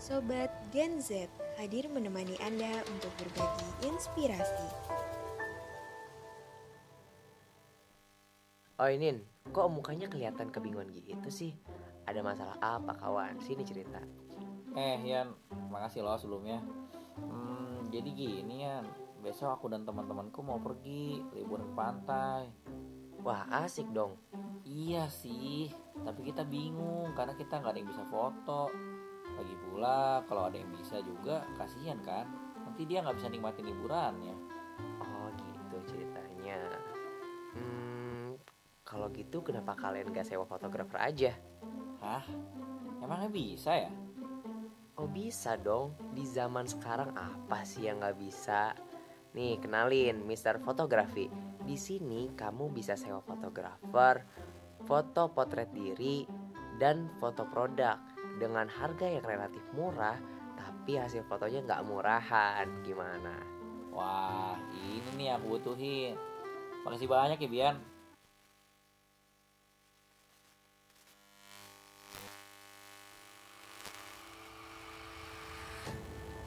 Sobat 0.06 0.54
Gen 0.70 1.02
Z 1.02 1.26
hadir 1.58 1.90
menemani 1.90 2.38
Anda 2.38 2.86
untuk 2.94 3.10
berbagi 3.18 3.90
inspirasi. 3.90 4.70
Oh 8.78 8.86
Inin, 8.86 9.26
kok 9.50 9.66
mukanya 9.74 10.06
kelihatan 10.06 10.54
kebingungan 10.54 10.94
gitu 10.94 11.30
sih? 11.34 11.58
Ada 12.06 12.22
masalah 12.22 12.54
apa 12.62 12.94
kawan? 13.02 13.42
Sini 13.42 13.66
cerita. 13.66 13.98
Eh 14.78 15.02
Yan, 15.10 15.34
makasih 15.74 16.06
loh 16.06 16.22
sebelumnya. 16.22 16.62
Hmm, 17.18 17.90
jadi 17.90 18.06
gini 18.14 18.62
Yan, 18.62 18.86
besok 19.26 19.58
aku 19.58 19.74
dan 19.74 19.90
teman-temanku 19.90 20.46
mau 20.46 20.62
pergi 20.62 21.18
liburan 21.34 21.74
ke 21.74 21.76
pantai. 21.82 22.54
Wah 23.26 23.50
asik 23.66 23.90
dong. 23.90 24.22
Iya 24.70 25.10
sih, 25.10 25.74
tapi 26.06 26.30
kita 26.30 26.46
bingung 26.46 27.10
karena 27.18 27.34
kita 27.34 27.58
nggak 27.58 27.74
ada 27.74 27.80
yang 27.82 27.90
bisa 27.90 28.06
foto. 28.06 28.70
Lagi 29.36 29.56
pula 29.68 30.24
kalau 30.28 30.48
ada 30.48 30.58
yang 30.58 30.72
bisa 30.76 31.00
juga 31.04 31.44
kasihan 31.60 32.00
kan. 32.04 32.28
Nanti 32.64 32.88
dia 32.88 33.04
nggak 33.04 33.18
bisa 33.20 33.28
nikmatin 33.32 33.68
liburannya. 33.68 34.36
Oh 35.00 35.28
gitu 35.36 35.78
ceritanya. 35.96 36.60
Hmm, 37.56 38.36
kalau 38.84 39.08
gitu 39.16 39.40
kenapa 39.40 39.76
kalian 39.80 40.12
gak 40.12 40.28
sewa 40.28 40.44
fotografer 40.44 41.00
aja? 41.00 41.32
Hah? 42.04 42.26
Emangnya 43.00 43.32
bisa 43.32 43.72
ya? 43.72 43.92
Oh 44.96 45.08
bisa 45.12 45.60
dong, 45.60 45.96
di 46.16 46.24
zaman 46.24 46.68
sekarang 46.68 47.12
apa 47.16 47.64
sih 47.68 47.88
yang 47.88 48.04
gak 48.04 48.20
bisa? 48.20 48.76
Nih 49.36 49.60
kenalin, 49.60 50.24
Mister 50.24 50.60
Fotografi. 50.64 51.28
Di 51.66 51.76
sini 51.76 52.32
kamu 52.32 52.72
bisa 52.72 52.96
sewa 52.96 53.20
fotografer, 53.20 54.24
foto 54.88 55.32
potret 55.34 55.72
diri, 55.76 56.24
dan 56.80 57.12
foto 57.20 57.44
produk 57.50 58.15
dengan 58.36 58.68
harga 58.68 59.08
yang 59.08 59.24
relatif 59.24 59.64
murah, 59.72 60.20
tapi 60.60 61.00
hasil 61.00 61.24
fotonya 61.26 61.64
nggak 61.64 61.84
murahan. 61.88 62.68
Gimana? 62.84 63.36
Wah, 63.96 64.60
ini 64.76 65.10
nih 65.16 65.26
yang 65.32 65.40
aku 65.40 65.56
butuhin. 65.56 66.20
Makasih 66.84 67.08
banyak 67.08 67.40
ya 67.40 67.50
Bian. 67.50 67.78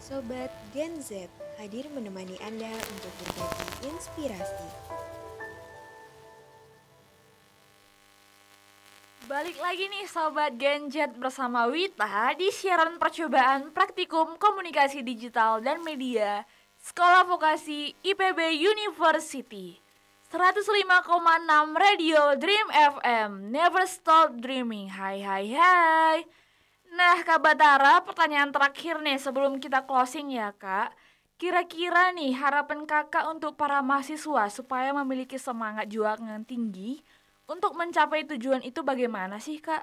Sobat 0.09 0.49
Gen 0.73 1.05
Z 1.05 1.29
hadir 1.61 1.85
menemani 1.93 2.41
Anda 2.41 2.73
untuk 2.73 3.13
berbagi 3.21 3.93
inspirasi. 3.93 4.69
Balik 9.29 9.61
lagi 9.61 9.85
nih 9.93 10.09
Sobat 10.09 10.57
Gen 10.57 10.89
Z 10.89 11.13
bersama 11.21 11.69
Wita 11.69 12.33
di 12.33 12.49
siaran 12.49 12.97
percobaan 12.97 13.77
praktikum 13.77 14.41
komunikasi 14.41 15.05
digital 15.05 15.61
dan 15.61 15.85
media 15.85 16.49
Sekolah 16.81 17.29
Vokasi 17.29 17.93
IPB 18.01 18.57
University. 18.57 19.77
105,6 20.33 21.05
Radio 21.77 22.41
Dream 22.41 22.73
FM 22.73 23.53
Never 23.53 23.85
Stop 23.85 24.41
Dreaming. 24.41 24.89
Hai 24.97 25.21
hai 25.21 25.53
hai. 25.53 26.19
Nah, 26.97 27.21
Kak 27.21 27.45
Batara, 27.45 28.01
pertanyaan 28.01 28.49
terakhir 28.49 28.97
nih 29.05 29.21
sebelum 29.21 29.61
kita 29.61 29.85
closing 29.85 30.33
ya, 30.33 30.57
Kak. 30.57 30.97
Kira-kira 31.37 32.17
nih 32.17 32.33
harapan 32.33 32.89
Kakak 32.89 33.29
untuk 33.29 33.61
para 33.61 33.85
mahasiswa 33.85 34.49
supaya 34.49 34.97
memiliki 34.97 35.37
semangat 35.37 35.93
juang 35.93 36.25
yang 36.25 36.49
tinggi 36.49 37.05
untuk 37.49 37.75
mencapai 37.75 38.29
tujuan 38.37 38.61
itu 38.63 38.85
bagaimana 38.85 39.41
sih, 39.41 39.59
Kak? 39.59 39.83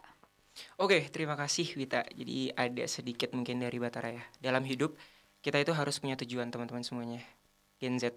Oke, 0.79 1.11
terima 1.11 1.35
kasih 1.35 1.67
Wita. 1.75 2.07
Jadi 2.15 2.53
ada 2.55 2.85
sedikit 2.87 3.35
mungkin 3.35 3.59
dari 3.59 3.75
Batara 3.75 4.15
ya. 4.15 4.23
Dalam 4.39 4.63
hidup 4.63 4.95
kita 5.43 5.59
itu 5.59 5.75
harus 5.75 5.99
punya 5.99 6.15
tujuan 6.15 6.47
teman-teman 6.47 6.85
semuanya. 6.85 7.21
Gen 7.81 7.99
Z. 7.99 8.15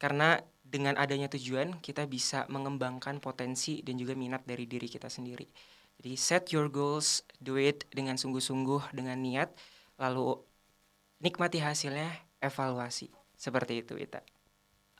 Karena 0.00 0.40
dengan 0.64 0.96
adanya 0.96 1.28
tujuan 1.28 1.78
kita 1.84 2.08
bisa 2.08 2.48
mengembangkan 2.48 3.20
potensi 3.20 3.84
dan 3.84 4.00
juga 4.00 4.16
minat 4.16 4.42
dari 4.48 4.64
diri 4.64 4.88
kita 4.88 5.12
sendiri. 5.12 5.44
Jadi 6.00 6.12
set 6.18 6.50
your 6.50 6.72
goals, 6.72 7.22
do 7.38 7.60
it 7.60 7.86
dengan 7.92 8.18
sungguh-sungguh, 8.18 8.90
dengan 8.96 9.20
niat, 9.20 9.54
lalu 10.00 10.40
nikmati 11.22 11.62
hasilnya, 11.62 12.10
evaluasi. 12.42 13.12
Seperti 13.38 13.84
itu, 13.84 13.94
Ita. 13.94 14.33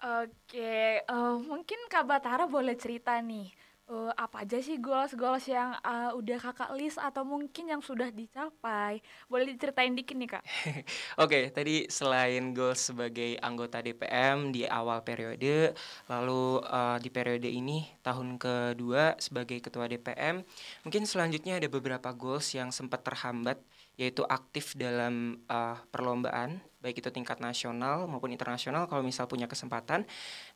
Oke, 0.02 1.00
uh, 1.06 1.38
mungkin 1.38 1.78
Kak 1.86 2.04
Batara 2.04 2.50
boleh 2.50 2.74
cerita 2.74 3.14
nih 3.22 3.52
uh, 3.88 4.12
apa 4.16 4.44
aja 4.44 4.60
sih 4.60 4.80
goals-goals 4.80 5.48
yang 5.48 5.76
uh, 5.84 6.12
udah 6.16 6.38
kakak 6.40 6.70
list 6.76 6.96
atau 7.00 7.24
mungkin 7.26 7.68
yang 7.68 7.82
sudah 7.84 8.08
dicapai? 8.08 9.00
Boleh 9.28 9.52
diceritain 9.52 9.92
dikit 9.92 10.16
nih 10.16 10.30
kak? 10.38 10.44
Oke, 10.44 10.84
okay, 11.18 11.44
tadi 11.52 11.88
selain 11.88 12.52
goals 12.56 12.92
sebagai 12.92 13.36
anggota 13.40 13.80
DPM 13.84 14.52
di 14.54 14.64
awal 14.64 15.04
periode, 15.04 15.76
lalu 16.08 16.44
uh, 16.64 16.96
di 17.00 17.10
periode 17.12 17.48
ini 17.48 17.84
tahun 18.00 18.40
kedua 18.40 19.18
sebagai 19.20 19.60
ketua 19.60 19.88
DPM, 19.88 20.44
mungkin 20.84 21.04
selanjutnya 21.04 21.60
ada 21.60 21.68
beberapa 21.68 22.12
goals 22.12 22.52
yang 22.56 22.72
sempat 22.72 23.04
terhambat 23.04 23.60
yaitu 23.94 24.26
aktif 24.26 24.74
dalam 24.74 25.38
uh, 25.46 25.78
perlombaan 25.94 26.58
baik 26.84 27.00
itu 27.00 27.08
tingkat 27.08 27.40
nasional 27.40 28.04
maupun 28.04 28.28
internasional 28.28 28.84
kalau 28.84 29.00
misal 29.00 29.24
punya 29.24 29.48
kesempatan 29.48 30.04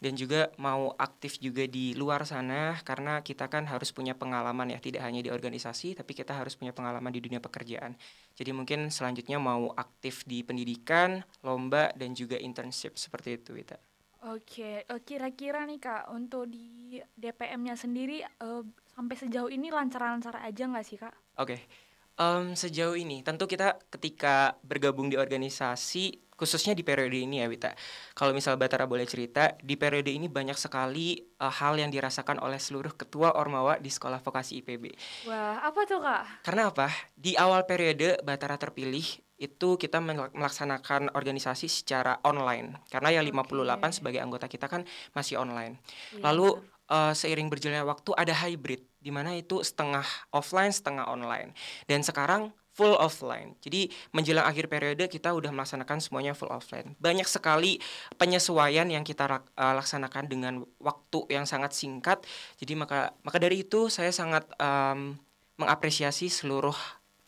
dan 0.04 0.12
juga 0.12 0.52
mau 0.60 0.92
aktif 1.00 1.40
juga 1.40 1.64
di 1.64 1.96
luar 1.96 2.28
sana 2.28 2.76
karena 2.84 3.24
kita 3.24 3.48
kan 3.48 3.64
harus 3.64 3.88
punya 3.96 4.12
pengalaman 4.12 4.68
ya 4.68 4.76
tidak 4.76 5.08
hanya 5.08 5.24
di 5.24 5.32
organisasi 5.32 5.96
tapi 5.96 6.12
kita 6.12 6.36
harus 6.36 6.52
punya 6.52 6.76
pengalaman 6.76 7.08
di 7.08 7.24
dunia 7.24 7.40
pekerjaan 7.40 7.96
jadi 8.36 8.52
mungkin 8.52 8.92
selanjutnya 8.92 9.40
mau 9.40 9.72
aktif 9.72 10.28
di 10.28 10.44
pendidikan 10.44 11.24
lomba 11.40 11.88
dan 11.96 12.12
juga 12.12 12.36
internship 12.36 13.00
seperti 13.00 13.40
itu 13.40 13.56
Wita. 13.56 13.80
Oke, 14.26 14.82
kira-kira 15.06 15.62
nih 15.62 15.78
kak 15.78 16.10
untuk 16.10 16.50
di 16.50 16.98
DPM-nya 17.14 17.78
sendiri 17.78 18.18
uh, 18.42 18.66
sampai 18.98 19.14
sejauh 19.14 19.46
ini 19.46 19.70
lancar-lancar 19.70 20.42
aja 20.42 20.66
nggak 20.66 20.86
sih 20.86 20.98
kak? 20.98 21.14
Oke. 21.38 21.87
Um, 22.18 22.58
sejauh 22.58 22.98
ini, 22.98 23.22
tentu 23.22 23.46
kita 23.46 23.78
ketika 23.94 24.58
bergabung 24.66 25.06
di 25.06 25.14
organisasi, 25.14 26.18
khususnya 26.34 26.74
di 26.74 26.82
periode 26.82 27.14
ini 27.14 27.38
ya 27.38 27.46
Wita. 27.46 27.78
Kalau 28.10 28.34
misal 28.34 28.58
Batara 28.58 28.90
boleh 28.90 29.06
cerita, 29.06 29.54
di 29.62 29.78
periode 29.78 30.10
ini 30.10 30.26
banyak 30.26 30.58
sekali 30.58 31.18
uh, 31.38 31.46
hal 31.46 31.78
yang 31.78 31.94
dirasakan 31.94 32.42
oleh 32.42 32.58
seluruh 32.58 32.94
ketua 32.98 33.38
Ormawa 33.38 33.78
di 33.78 33.86
Sekolah 33.86 34.18
Vokasi 34.18 34.58
IPB. 34.62 34.98
Wah, 35.30 35.62
apa 35.62 35.86
tuh 35.86 36.02
Kak? 36.02 36.42
Karena 36.42 36.74
apa? 36.74 36.90
Di 37.14 37.38
awal 37.38 37.62
periode 37.70 38.18
Batara 38.26 38.58
terpilih, 38.58 39.06
itu 39.38 39.78
kita 39.78 40.02
melaksanakan 40.34 41.14
organisasi 41.14 41.70
secara 41.70 42.18
online. 42.26 42.82
Karena 42.90 43.14
yang 43.14 43.24
58 43.30 43.78
okay. 43.78 43.90
sebagai 43.94 44.20
anggota 44.22 44.50
kita 44.50 44.66
kan 44.66 44.82
masih 45.14 45.38
online. 45.38 45.78
Iya, 46.18 46.26
Lalu 46.26 46.58
uh, 46.90 47.12
seiring 47.14 47.52
berjalannya 47.52 47.84
waktu 47.86 48.10
ada 48.16 48.34
hybrid 48.34 48.84
di 48.98 49.14
mana 49.14 49.36
itu 49.38 49.62
setengah 49.62 50.04
offline, 50.34 50.74
setengah 50.74 51.06
online. 51.06 51.54
Dan 51.86 52.02
sekarang 52.02 52.50
full 52.78 52.94
offline. 52.94 53.58
Jadi 53.58 53.90
menjelang 54.14 54.46
akhir 54.46 54.70
periode 54.70 55.10
kita 55.10 55.34
udah 55.34 55.50
melaksanakan 55.50 55.98
semuanya 55.98 56.30
full 56.30 56.50
offline. 56.50 56.94
Banyak 57.02 57.26
sekali 57.26 57.82
penyesuaian 58.14 58.86
yang 58.86 59.02
kita 59.02 59.26
uh, 59.26 59.74
laksanakan 59.74 60.30
dengan 60.30 60.54
waktu 60.78 61.26
yang 61.26 61.42
sangat 61.42 61.74
singkat. 61.74 62.22
Jadi 62.54 62.78
maka 62.78 63.10
maka 63.26 63.42
dari 63.42 63.66
itu 63.66 63.90
saya 63.90 64.14
sangat 64.14 64.46
um, 64.62 65.18
mengapresiasi 65.58 66.30
seluruh 66.30 66.74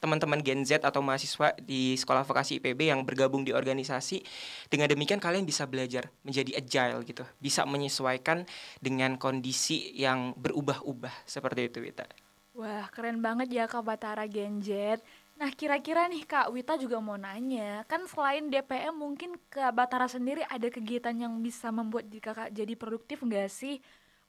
teman-teman 0.00 0.40
Gen 0.40 0.64
Z 0.64 0.80
atau 0.80 1.04
mahasiswa 1.04 1.52
di 1.60 1.94
sekolah 1.94 2.24
vokasi 2.24 2.58
IPB 2.58 2.88
yang 2.88 3.04
bergabung 3.04 3.44
di 3.44 3.52
organisasi. 3.52 4.24
Dengan 4.72 4.88
demikian 4.88 5.20
kalian 5.20 5.44
bisa 5.44 5.68
belajar 5.68 6.08
menjadi 6.24 6.56
agile 6.56 7.04
gitu, 7.04 7.22
bisa 7.36 7.68
menyesuaikan 7.68 8.48
dengan 8.80 9.20
kondisi 9.20 9.92
yang 9.94 10.32
berubah-ubah 10.40 11.28
seperti 11.28 11.68
itu 11.68 11.78
Wita. 11.84 12.08
Wah, 12.56 12.88
keren 12.90 13.22
banget 13.22 13.52
ya 13.52 13.64
Kak 13.68 13.84
Batara 13.84 14.26
Gen 14.26 14.58
Z. 14.64 14.98
Nah, 15.40 15.48
kira-kira 15.56 16.04
nih 16.08 16.28
Kak 16.28 16.52
Wita 16.52 16.76
juga 16.76 17.00
mau 17.00 17.16
nanya, 17.16 17.84
kan 17.88 18.04
selain 18.04 18.52
DPM 18.52 18.92
mungkin 18.92 19.40
Kak 19.48 19.72
Batara 19.72 20.04
sendiri 20.04 20.44
ada 20.44 20.68
kegiatan 20.68 21.16
yang 21.16 21.40
bisa 21.40 21.72
membuat 21.72 22.08
Kakak 22.12 22.52
jadi 22.52 22.76
produktif 22.76 23.24
nggak 23.24 23.48
sih? 23.48 23.80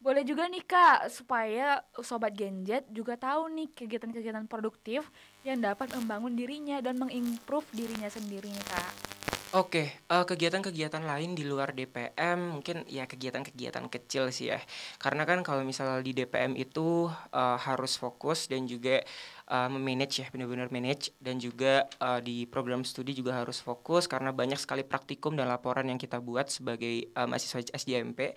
Boleh 0.01 0.25
juga 0.25 0.49
nih 0.49 0.65
Kak, 0.65 1.13
supaya 1.13 1.85
Sobat 2.01 2.33
Genjet 2.33 2.89
juga 2.89 3.13
tahu 3.21 3.53
nih 3.53 3.69
kegiatan-kegiatan 3.69 4.49
produktif 4.49 5.05
yang 5.45 5.61
dapat 5.61 5.93
membangun 5.93 6.33
dirinya 6.33 6.81
dan 6.81 6.97
mengimprove 6.97 7.69
dirinya 7.69 8.09
sendiri 8.09 8.49
nih 8.49 8.65
Kak. 8.65 9.11
Oke, 9.51 9.93
uh, 10.09 10.23
kegiatan-kegiatan 10.25 11.03
lain 11.03 11.35
di 11.35 11.45
luar 11.45 11.75
DPM 11.75 12.55
mungkin 12.55 12.87
ya 12.87 13.03
kegiatan-kegiatan 13.05 13.93
kecil 13.93 14.33
sih 14.33 14.49
ya. 14.49 14.63
Karena 14.97 15.27
kan 15.27 15.45
kalau 15.45 15.61
misalnya 15.61 16.01
di 16.01 16.17
DPM 16.17 16.57
itu 16.57 17.11
uh, 17.11 17.59
harus 17.61 17.99
fokus 17.99 18.49
dan 18.49 18.65
juga 18.65 19.05
uh, 19.51 19.67
memanage 19.67 20.23
ya 20.23 20.27
benar-benar 20.31 20.71
manage 20.71 21.11
dan 21.19 21.35
juga 21.37 21.85
uh, 21.99 22.23
di 22.23 22.47
program 22.47 22.87
studi 22.87 23.11
juga 23.11 23.35
harus 23.35 23.59
fokus 23.59 24.07
karena 24.07 24.31
banyak 24.31 24.55
sekali 24.55 24.87
praktikum 24.87 25.35
dan 25.35 25.51
laporan 25.51 25.83
yang 25.91 25.99
kita 25.99 26.23
buat 26.23 26.47
sebagai 26.47 27.11
uh, 27.13 27.27
mahasiswa 27.27 27.75
SDMP. 27.75 28.33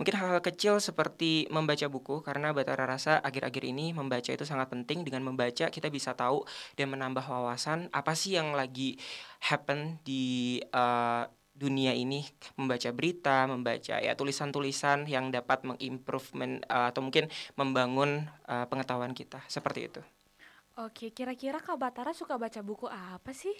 Mungkin 0.00 0.14
hal-hal 0.16 0.40
kecil 0.40 0.80
seperti 0.80 1.46
membaca 1.52 1.84
buku 1.92 2.24
karena 2.24 2.56
Batara 2.56 2.88
rasa 2.88 3.20
akhir-akhir 3.20 3.62
ini 3.68 3.92
membaca 3.92 4.32
itu 4.32 4.48
sangat 4.48 4.72
penting 4.72 5.04
dengan 5.04 5.20
membaca 5.28 5.68
kita 5.68 5.92
bisa 5.92 6.16
tahu 6.16 6.42
dan 6.80 6.88
menambah 6.88 7.22
wawasan 7.22 7.92
apa 7.92 8.16
sih 8.16 8.40
yang 8.40 8.56
lagi 8.56 8.96
happen 9.44 10.00
di 10.02 10.58
uh, 10.72 11.28
dunia 11.54 11.94
ini 11.94 12.26
membaca 12.58 12.90
berita, 12.90 13.46
membaca 13.46 14.02
ya 14.02 14.18
tulisan-tulisan 14.18 15.06
yang 15.06 15.30
dapat 15.30 15.62
mengimprovement 15.62 16.66
uh, 16.66 16.90
atau 16.90 17.06
mungkin 17.06 17.30
membangun 17.54 18.26
uh, 18.50 18.66
pengetahuan 18.66 19.14
kita 19.14 19.38
seperti 19.46 19.86
itu. 19.86 20.02
Oke, 20.74 21.14
kira-kira 21.14 21.58
Kak 21.62 21.78
Batara 21.78 22.10
suka 22.10 22.34
baca 22.34 22.60
buku 22.68 22.86
apa 22.90 23.30
sih? 23.30 23.54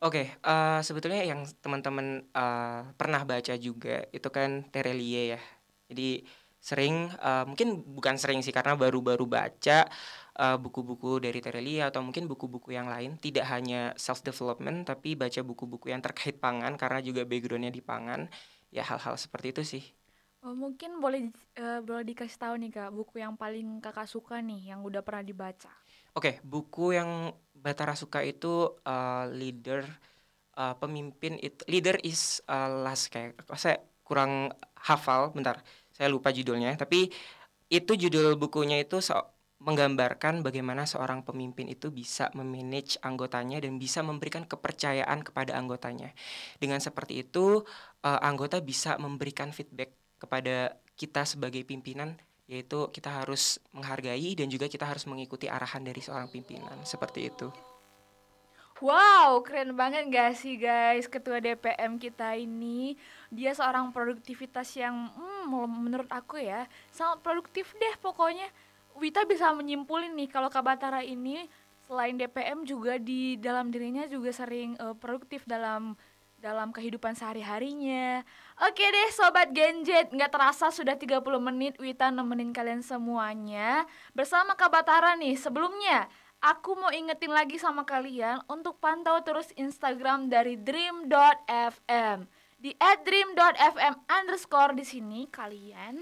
Oke, 0.00 0.32
uh, 0.48 0.80
sebetulnya 0.86 1.20
yang 1.30 1.44
teman-teman 1.60 2.24
uh, 2.32 2.88
pernah 2.96 3.20
baca 3.28 3.52
juga 3.60 4.08
itu 4.16 4.28
kan 4.32 4.64
Terelie 4.72 5.36
ya. 5.36 5.40
Jadi 5.90 6.24
sering, 6.60 6.94
uh, 7.20 7.44
mungkin 7.48 7.84
bukan 7.96 8.16
sering 8.20 8.40
sih 8.44 8.52
karena 8.52 8.76
baru-baru 8.76 9.24
baca 9.28 9.88
buku-buku 10.64 11.20
uh, 11.20 11.22
dari 11.24 11.40
Terelie 11.44 11.84
atau 11.84 12.00
mungkin 12.00 12.24
buku-buku 12.30 12.72
yang 12.72 12.88
lain. 12.88 13.20
Tidak 13.20 13.44
hanya 13.44 13.92
self 14.00 14.24
development, 14.24 14.88
tapi 14.88 15.12
baca 15.12 15.40
buku-buku 15.44 15.92
yang 15.92 16.00
terkait 16.00 16.40
pangan 16.40 16.72
karena 16.80 16.98
juga 17.04 17.22
backgroundnya 17.28 17.72
di 17.72 17.82
pangan. 17.84 18.24
Ya 18.72 18.82
hal-hal 18.88 19.20
seperti 19.20 19.52
itu 19.52 19.62
sih. 19.66 19.84
Oh, 20.40 20.56
mungkin 20.56 21.04
boleh 21.04 21.28
uh, 21.60 21.84
boleh 21.84 22.00
dikasih 22.00 22.40
tahu 22.40 22.54
nih 22.56 22.70
kak 22.72 22.90
buku 22.96 23.20
yang 23.20 23.36
paling 23.36 23.76
kakak 23.84 24.08
suka 24.08 24.40
nih 24.40 24.72
yang 24.72 24.80
udah 24.80 25.04
pernah 25.04 25.20
dibaca. 25.20 25.68
Oke, 26.16 26.42
buku 26.42 26.96
yang 26.98 27.30
Batara 27.60 27.92
suka 27.92 28.24
itu 28.24 28.72
uh, 28.88 29.28
leader 29.28 29.84
uh, 30.56 30.74
pemimpin 30.80 31.36
itu 31.40 31.60
leader 31.68 32.00
is 32.00 32.40
uh, 32.48 32.68
last 32.84 33.12
kayak 33.12 33.36
saya 33.56 33.84
kurang 34.04 34.52
hafal 34.80 35.30
bentar 35.36 35.60
saya 35.92 36.08
lupa 36.08 36.32
judulnya 36.32 36.72
tapi 36.80 37.12
itu 37.70 37.92
judul 37.94 38.34
bukunya 38.40 38.80
itu 38.82 38.98
so 39.04 39.14
menggambarkan 39.60 40.40
bagaimana 40.40 40.88
seorang 40.88 41.20
pemimpin 41.20 41.68
itu 41.68 41.92
bisa 41.92 42.32
memanage 42.32 42.96
anggotanya 43.04 43.60
dan 43.60 43.76
bisa 43.76 44.00
memberikan 44.00 44.48
kepercayaan 44.48 45.20
kepada 45.20 45.52
anggotanya. 45.52 46.16
Dengan 46.56 46.80
seperti 46.80 47.20
itu, 47.28 47.60
uh, 48.00 48.20
anggota 48.24 48.64
bisa 48.64 48.96
memberikan 48.96 49.52
feedback 49.52 49.92
kepada 50.16 50.80
kita 50.96 51.28
sebagai 51.28 51.60
pimpinan 51.68 52.16
yaitu 52.50 52.90
kita 52.90 53.06
harus 53.06 53.62
menghargai 53.70 54.34
dan 54.34 54.50
juga 54.50 54.66
kita 54.66 54.82
harus 54.82 55.06
mengikuti 55.06 55.46
arahan 55.46 55.86
dari 55.86 56.02
seorang 56.02 56.26
pimpinan. 56.26 56.82
Seperti 56.82 57.30
itu. 57.30 57.46
Wow, 58.82 59.44
keren 59.46 59.76
banget 59.76 60.08
gak 60.08 60.40
sih 60.40 60.56
guys 60.56 61.04
Ketua 61.04 61.36
DPM 61.36 62.00
kita 62.00 62.32
ini? 62.32 62.96
Dia 63.28 63.52
seorang 63.52 63.92
produktivitas 63.92 64.72
yang 64.72 65.12
hmm, 65.12 65.52
menurut 65.68 66.08
aku 66.08 66.40
ya 66.40 66.64
Sangat 66.88 67.20
produktif 67.20 67.76
deh 67.76 67.94
pokoknya. 68.00 68.48
Wita 68.96 69.28
bisa 69.28 69.52
menyimpulin 69.52 70.16
nih 70.16 70.32
kalau 70.32 70.48
Kabatara 70.48 71.04
ini 71.04 71.44
Selain 71.90 72.14
DPM 72.14 72.62
juga 72.62 73.02
di 73.02 73.34
dalam 73.34 73.74
dirinya 73.74 74.06
juga 74.06 74.30
sering 74.30 74.78
uh, 74.78 74.94
produktif 74.94 75.42
dalam 75.42 75.98
dalam 76.40 76.72
kehidupan 76.72 77.12
sehari-harinya. 77.12 78.24
Oke 78.64 78.82
deh 78.82 79.08
Sobat 79.12 79.52
Genjet, 79.52 80.08
nggak 80.08 80.32
terasa 80.32 80.72
sudah 80.72 80.96
30 80.96 81.20
menit 81.38 81.76
Wita 81.76 82.08
nemenin 82.08 82.56
kalian 82.56 82.80
semuanya 82.80 83.84
bersama 84.16 84.56
Kak 84.56 84.72
Batara 84.72 85.14
nih. 85.20 85.36
Sebelumnya, 85.36 86.08
aku 86.40 86.80
mau 86.80 86.88
ingetin 86.88 87.30
lagi 87.30 87.60
sama 87.60 87.84
kalian 87.84 88.40
untuk 88.48 88.80
pantau 88.80 89.20
terus 89.20 89.52
Instagram 89.54 90.32
dari 90.32 90.56
dream.fm. 90.56 92.24
Di 92.60 92.76
@dream.fm 92.76 93.94
underscore 94.08 94.76
di 94.76 94.84
sini 94.84 95.28
kalian 95.28 96.00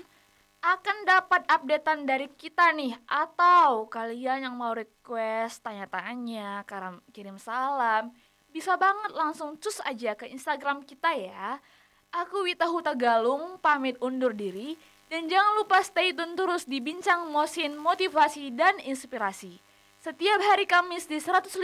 akan 0.59 0.96
dapat 1.07 1.46
updatean 1.46 2.03
dari 2.03 2.27
kita 2.35 2.74
nih 2.74 2.90
atau 3.07 3.87
kalian 3.87 4.51
yang 4.51 4.55
mau 4.59 4.74
request 4.74 5.62
tanya-tanya, 5.62 6.66
kirim 7.14 7.38
salam, 7.38 8.11
bisa 8.51 8.75
banget 8.81 9.13
langsung 9.15 9.57
cus 9.61 9.81
aja 9.85 10.17
ke 10.17 10.27
Instagram 10.29 10.85
kita 10.85 11.13
ya. 11.15 11.61
Aku 12.09 12.49
Wita 12.49 12.65
Huta 12.65 12.97
Galung 12.97 13.61
pamit 13.61 14.01
undur 14.01 14.33
diri 14.33 14.81
dan 15.13 15.29
jangan 15.29 15.61
lupa 15.61 15.85
stay 15.85 16.17
tune 16.17 16.37
terus 16.37 16.65
di 16.65 16.81
Bincang 16.81 17.29
Mosin 17.29 17.77
Motivasi 17.77 18.53
dan 18.53 18.81
Inspirasi. 18.81 19.61
Setiap 20.01 20.41
hari 20.41 20.65
Kamis 20.65 21.05
di 21.05 21.21
105,6 21.21 21.59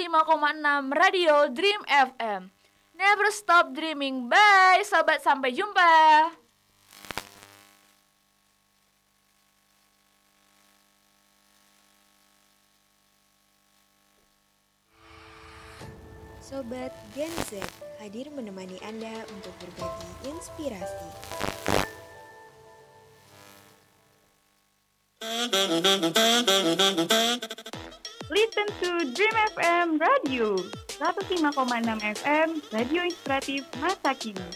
Radio 0.92 1.48
Dream 1.48 1.80
FM. 1.88 2.52
Never 2.94 3.28
stop 3.32 3.72
dreaming. 3.72 4.28
Bye 4.28 4.84
sobat, 4.84 5.24
sampai 5.24 5.50
jumpa. 5.56 6.43
Sobat 16.54 16.94
Gen 17.18 17.34
Z 17.50 17.58
hadir 17.98 18.30
menemani 18.30 18.78
Anda 18.86 19.26
untuk 19.34 19.50
berbagi 19.58 20.30
inspirasi. 20.30 21.08
Listen 28.30 28.70
to 28.78 29.02
Dream 29.18 29.34
FM 29.58 29.98
Radio 29.98 30.62
105,6 31.02 32.22
FM 32.22 32.48
Radio 32.70 33.02
Inspiratif 33.02 33.66
Masa 33.82 34.14
Kini. 34.14 34.46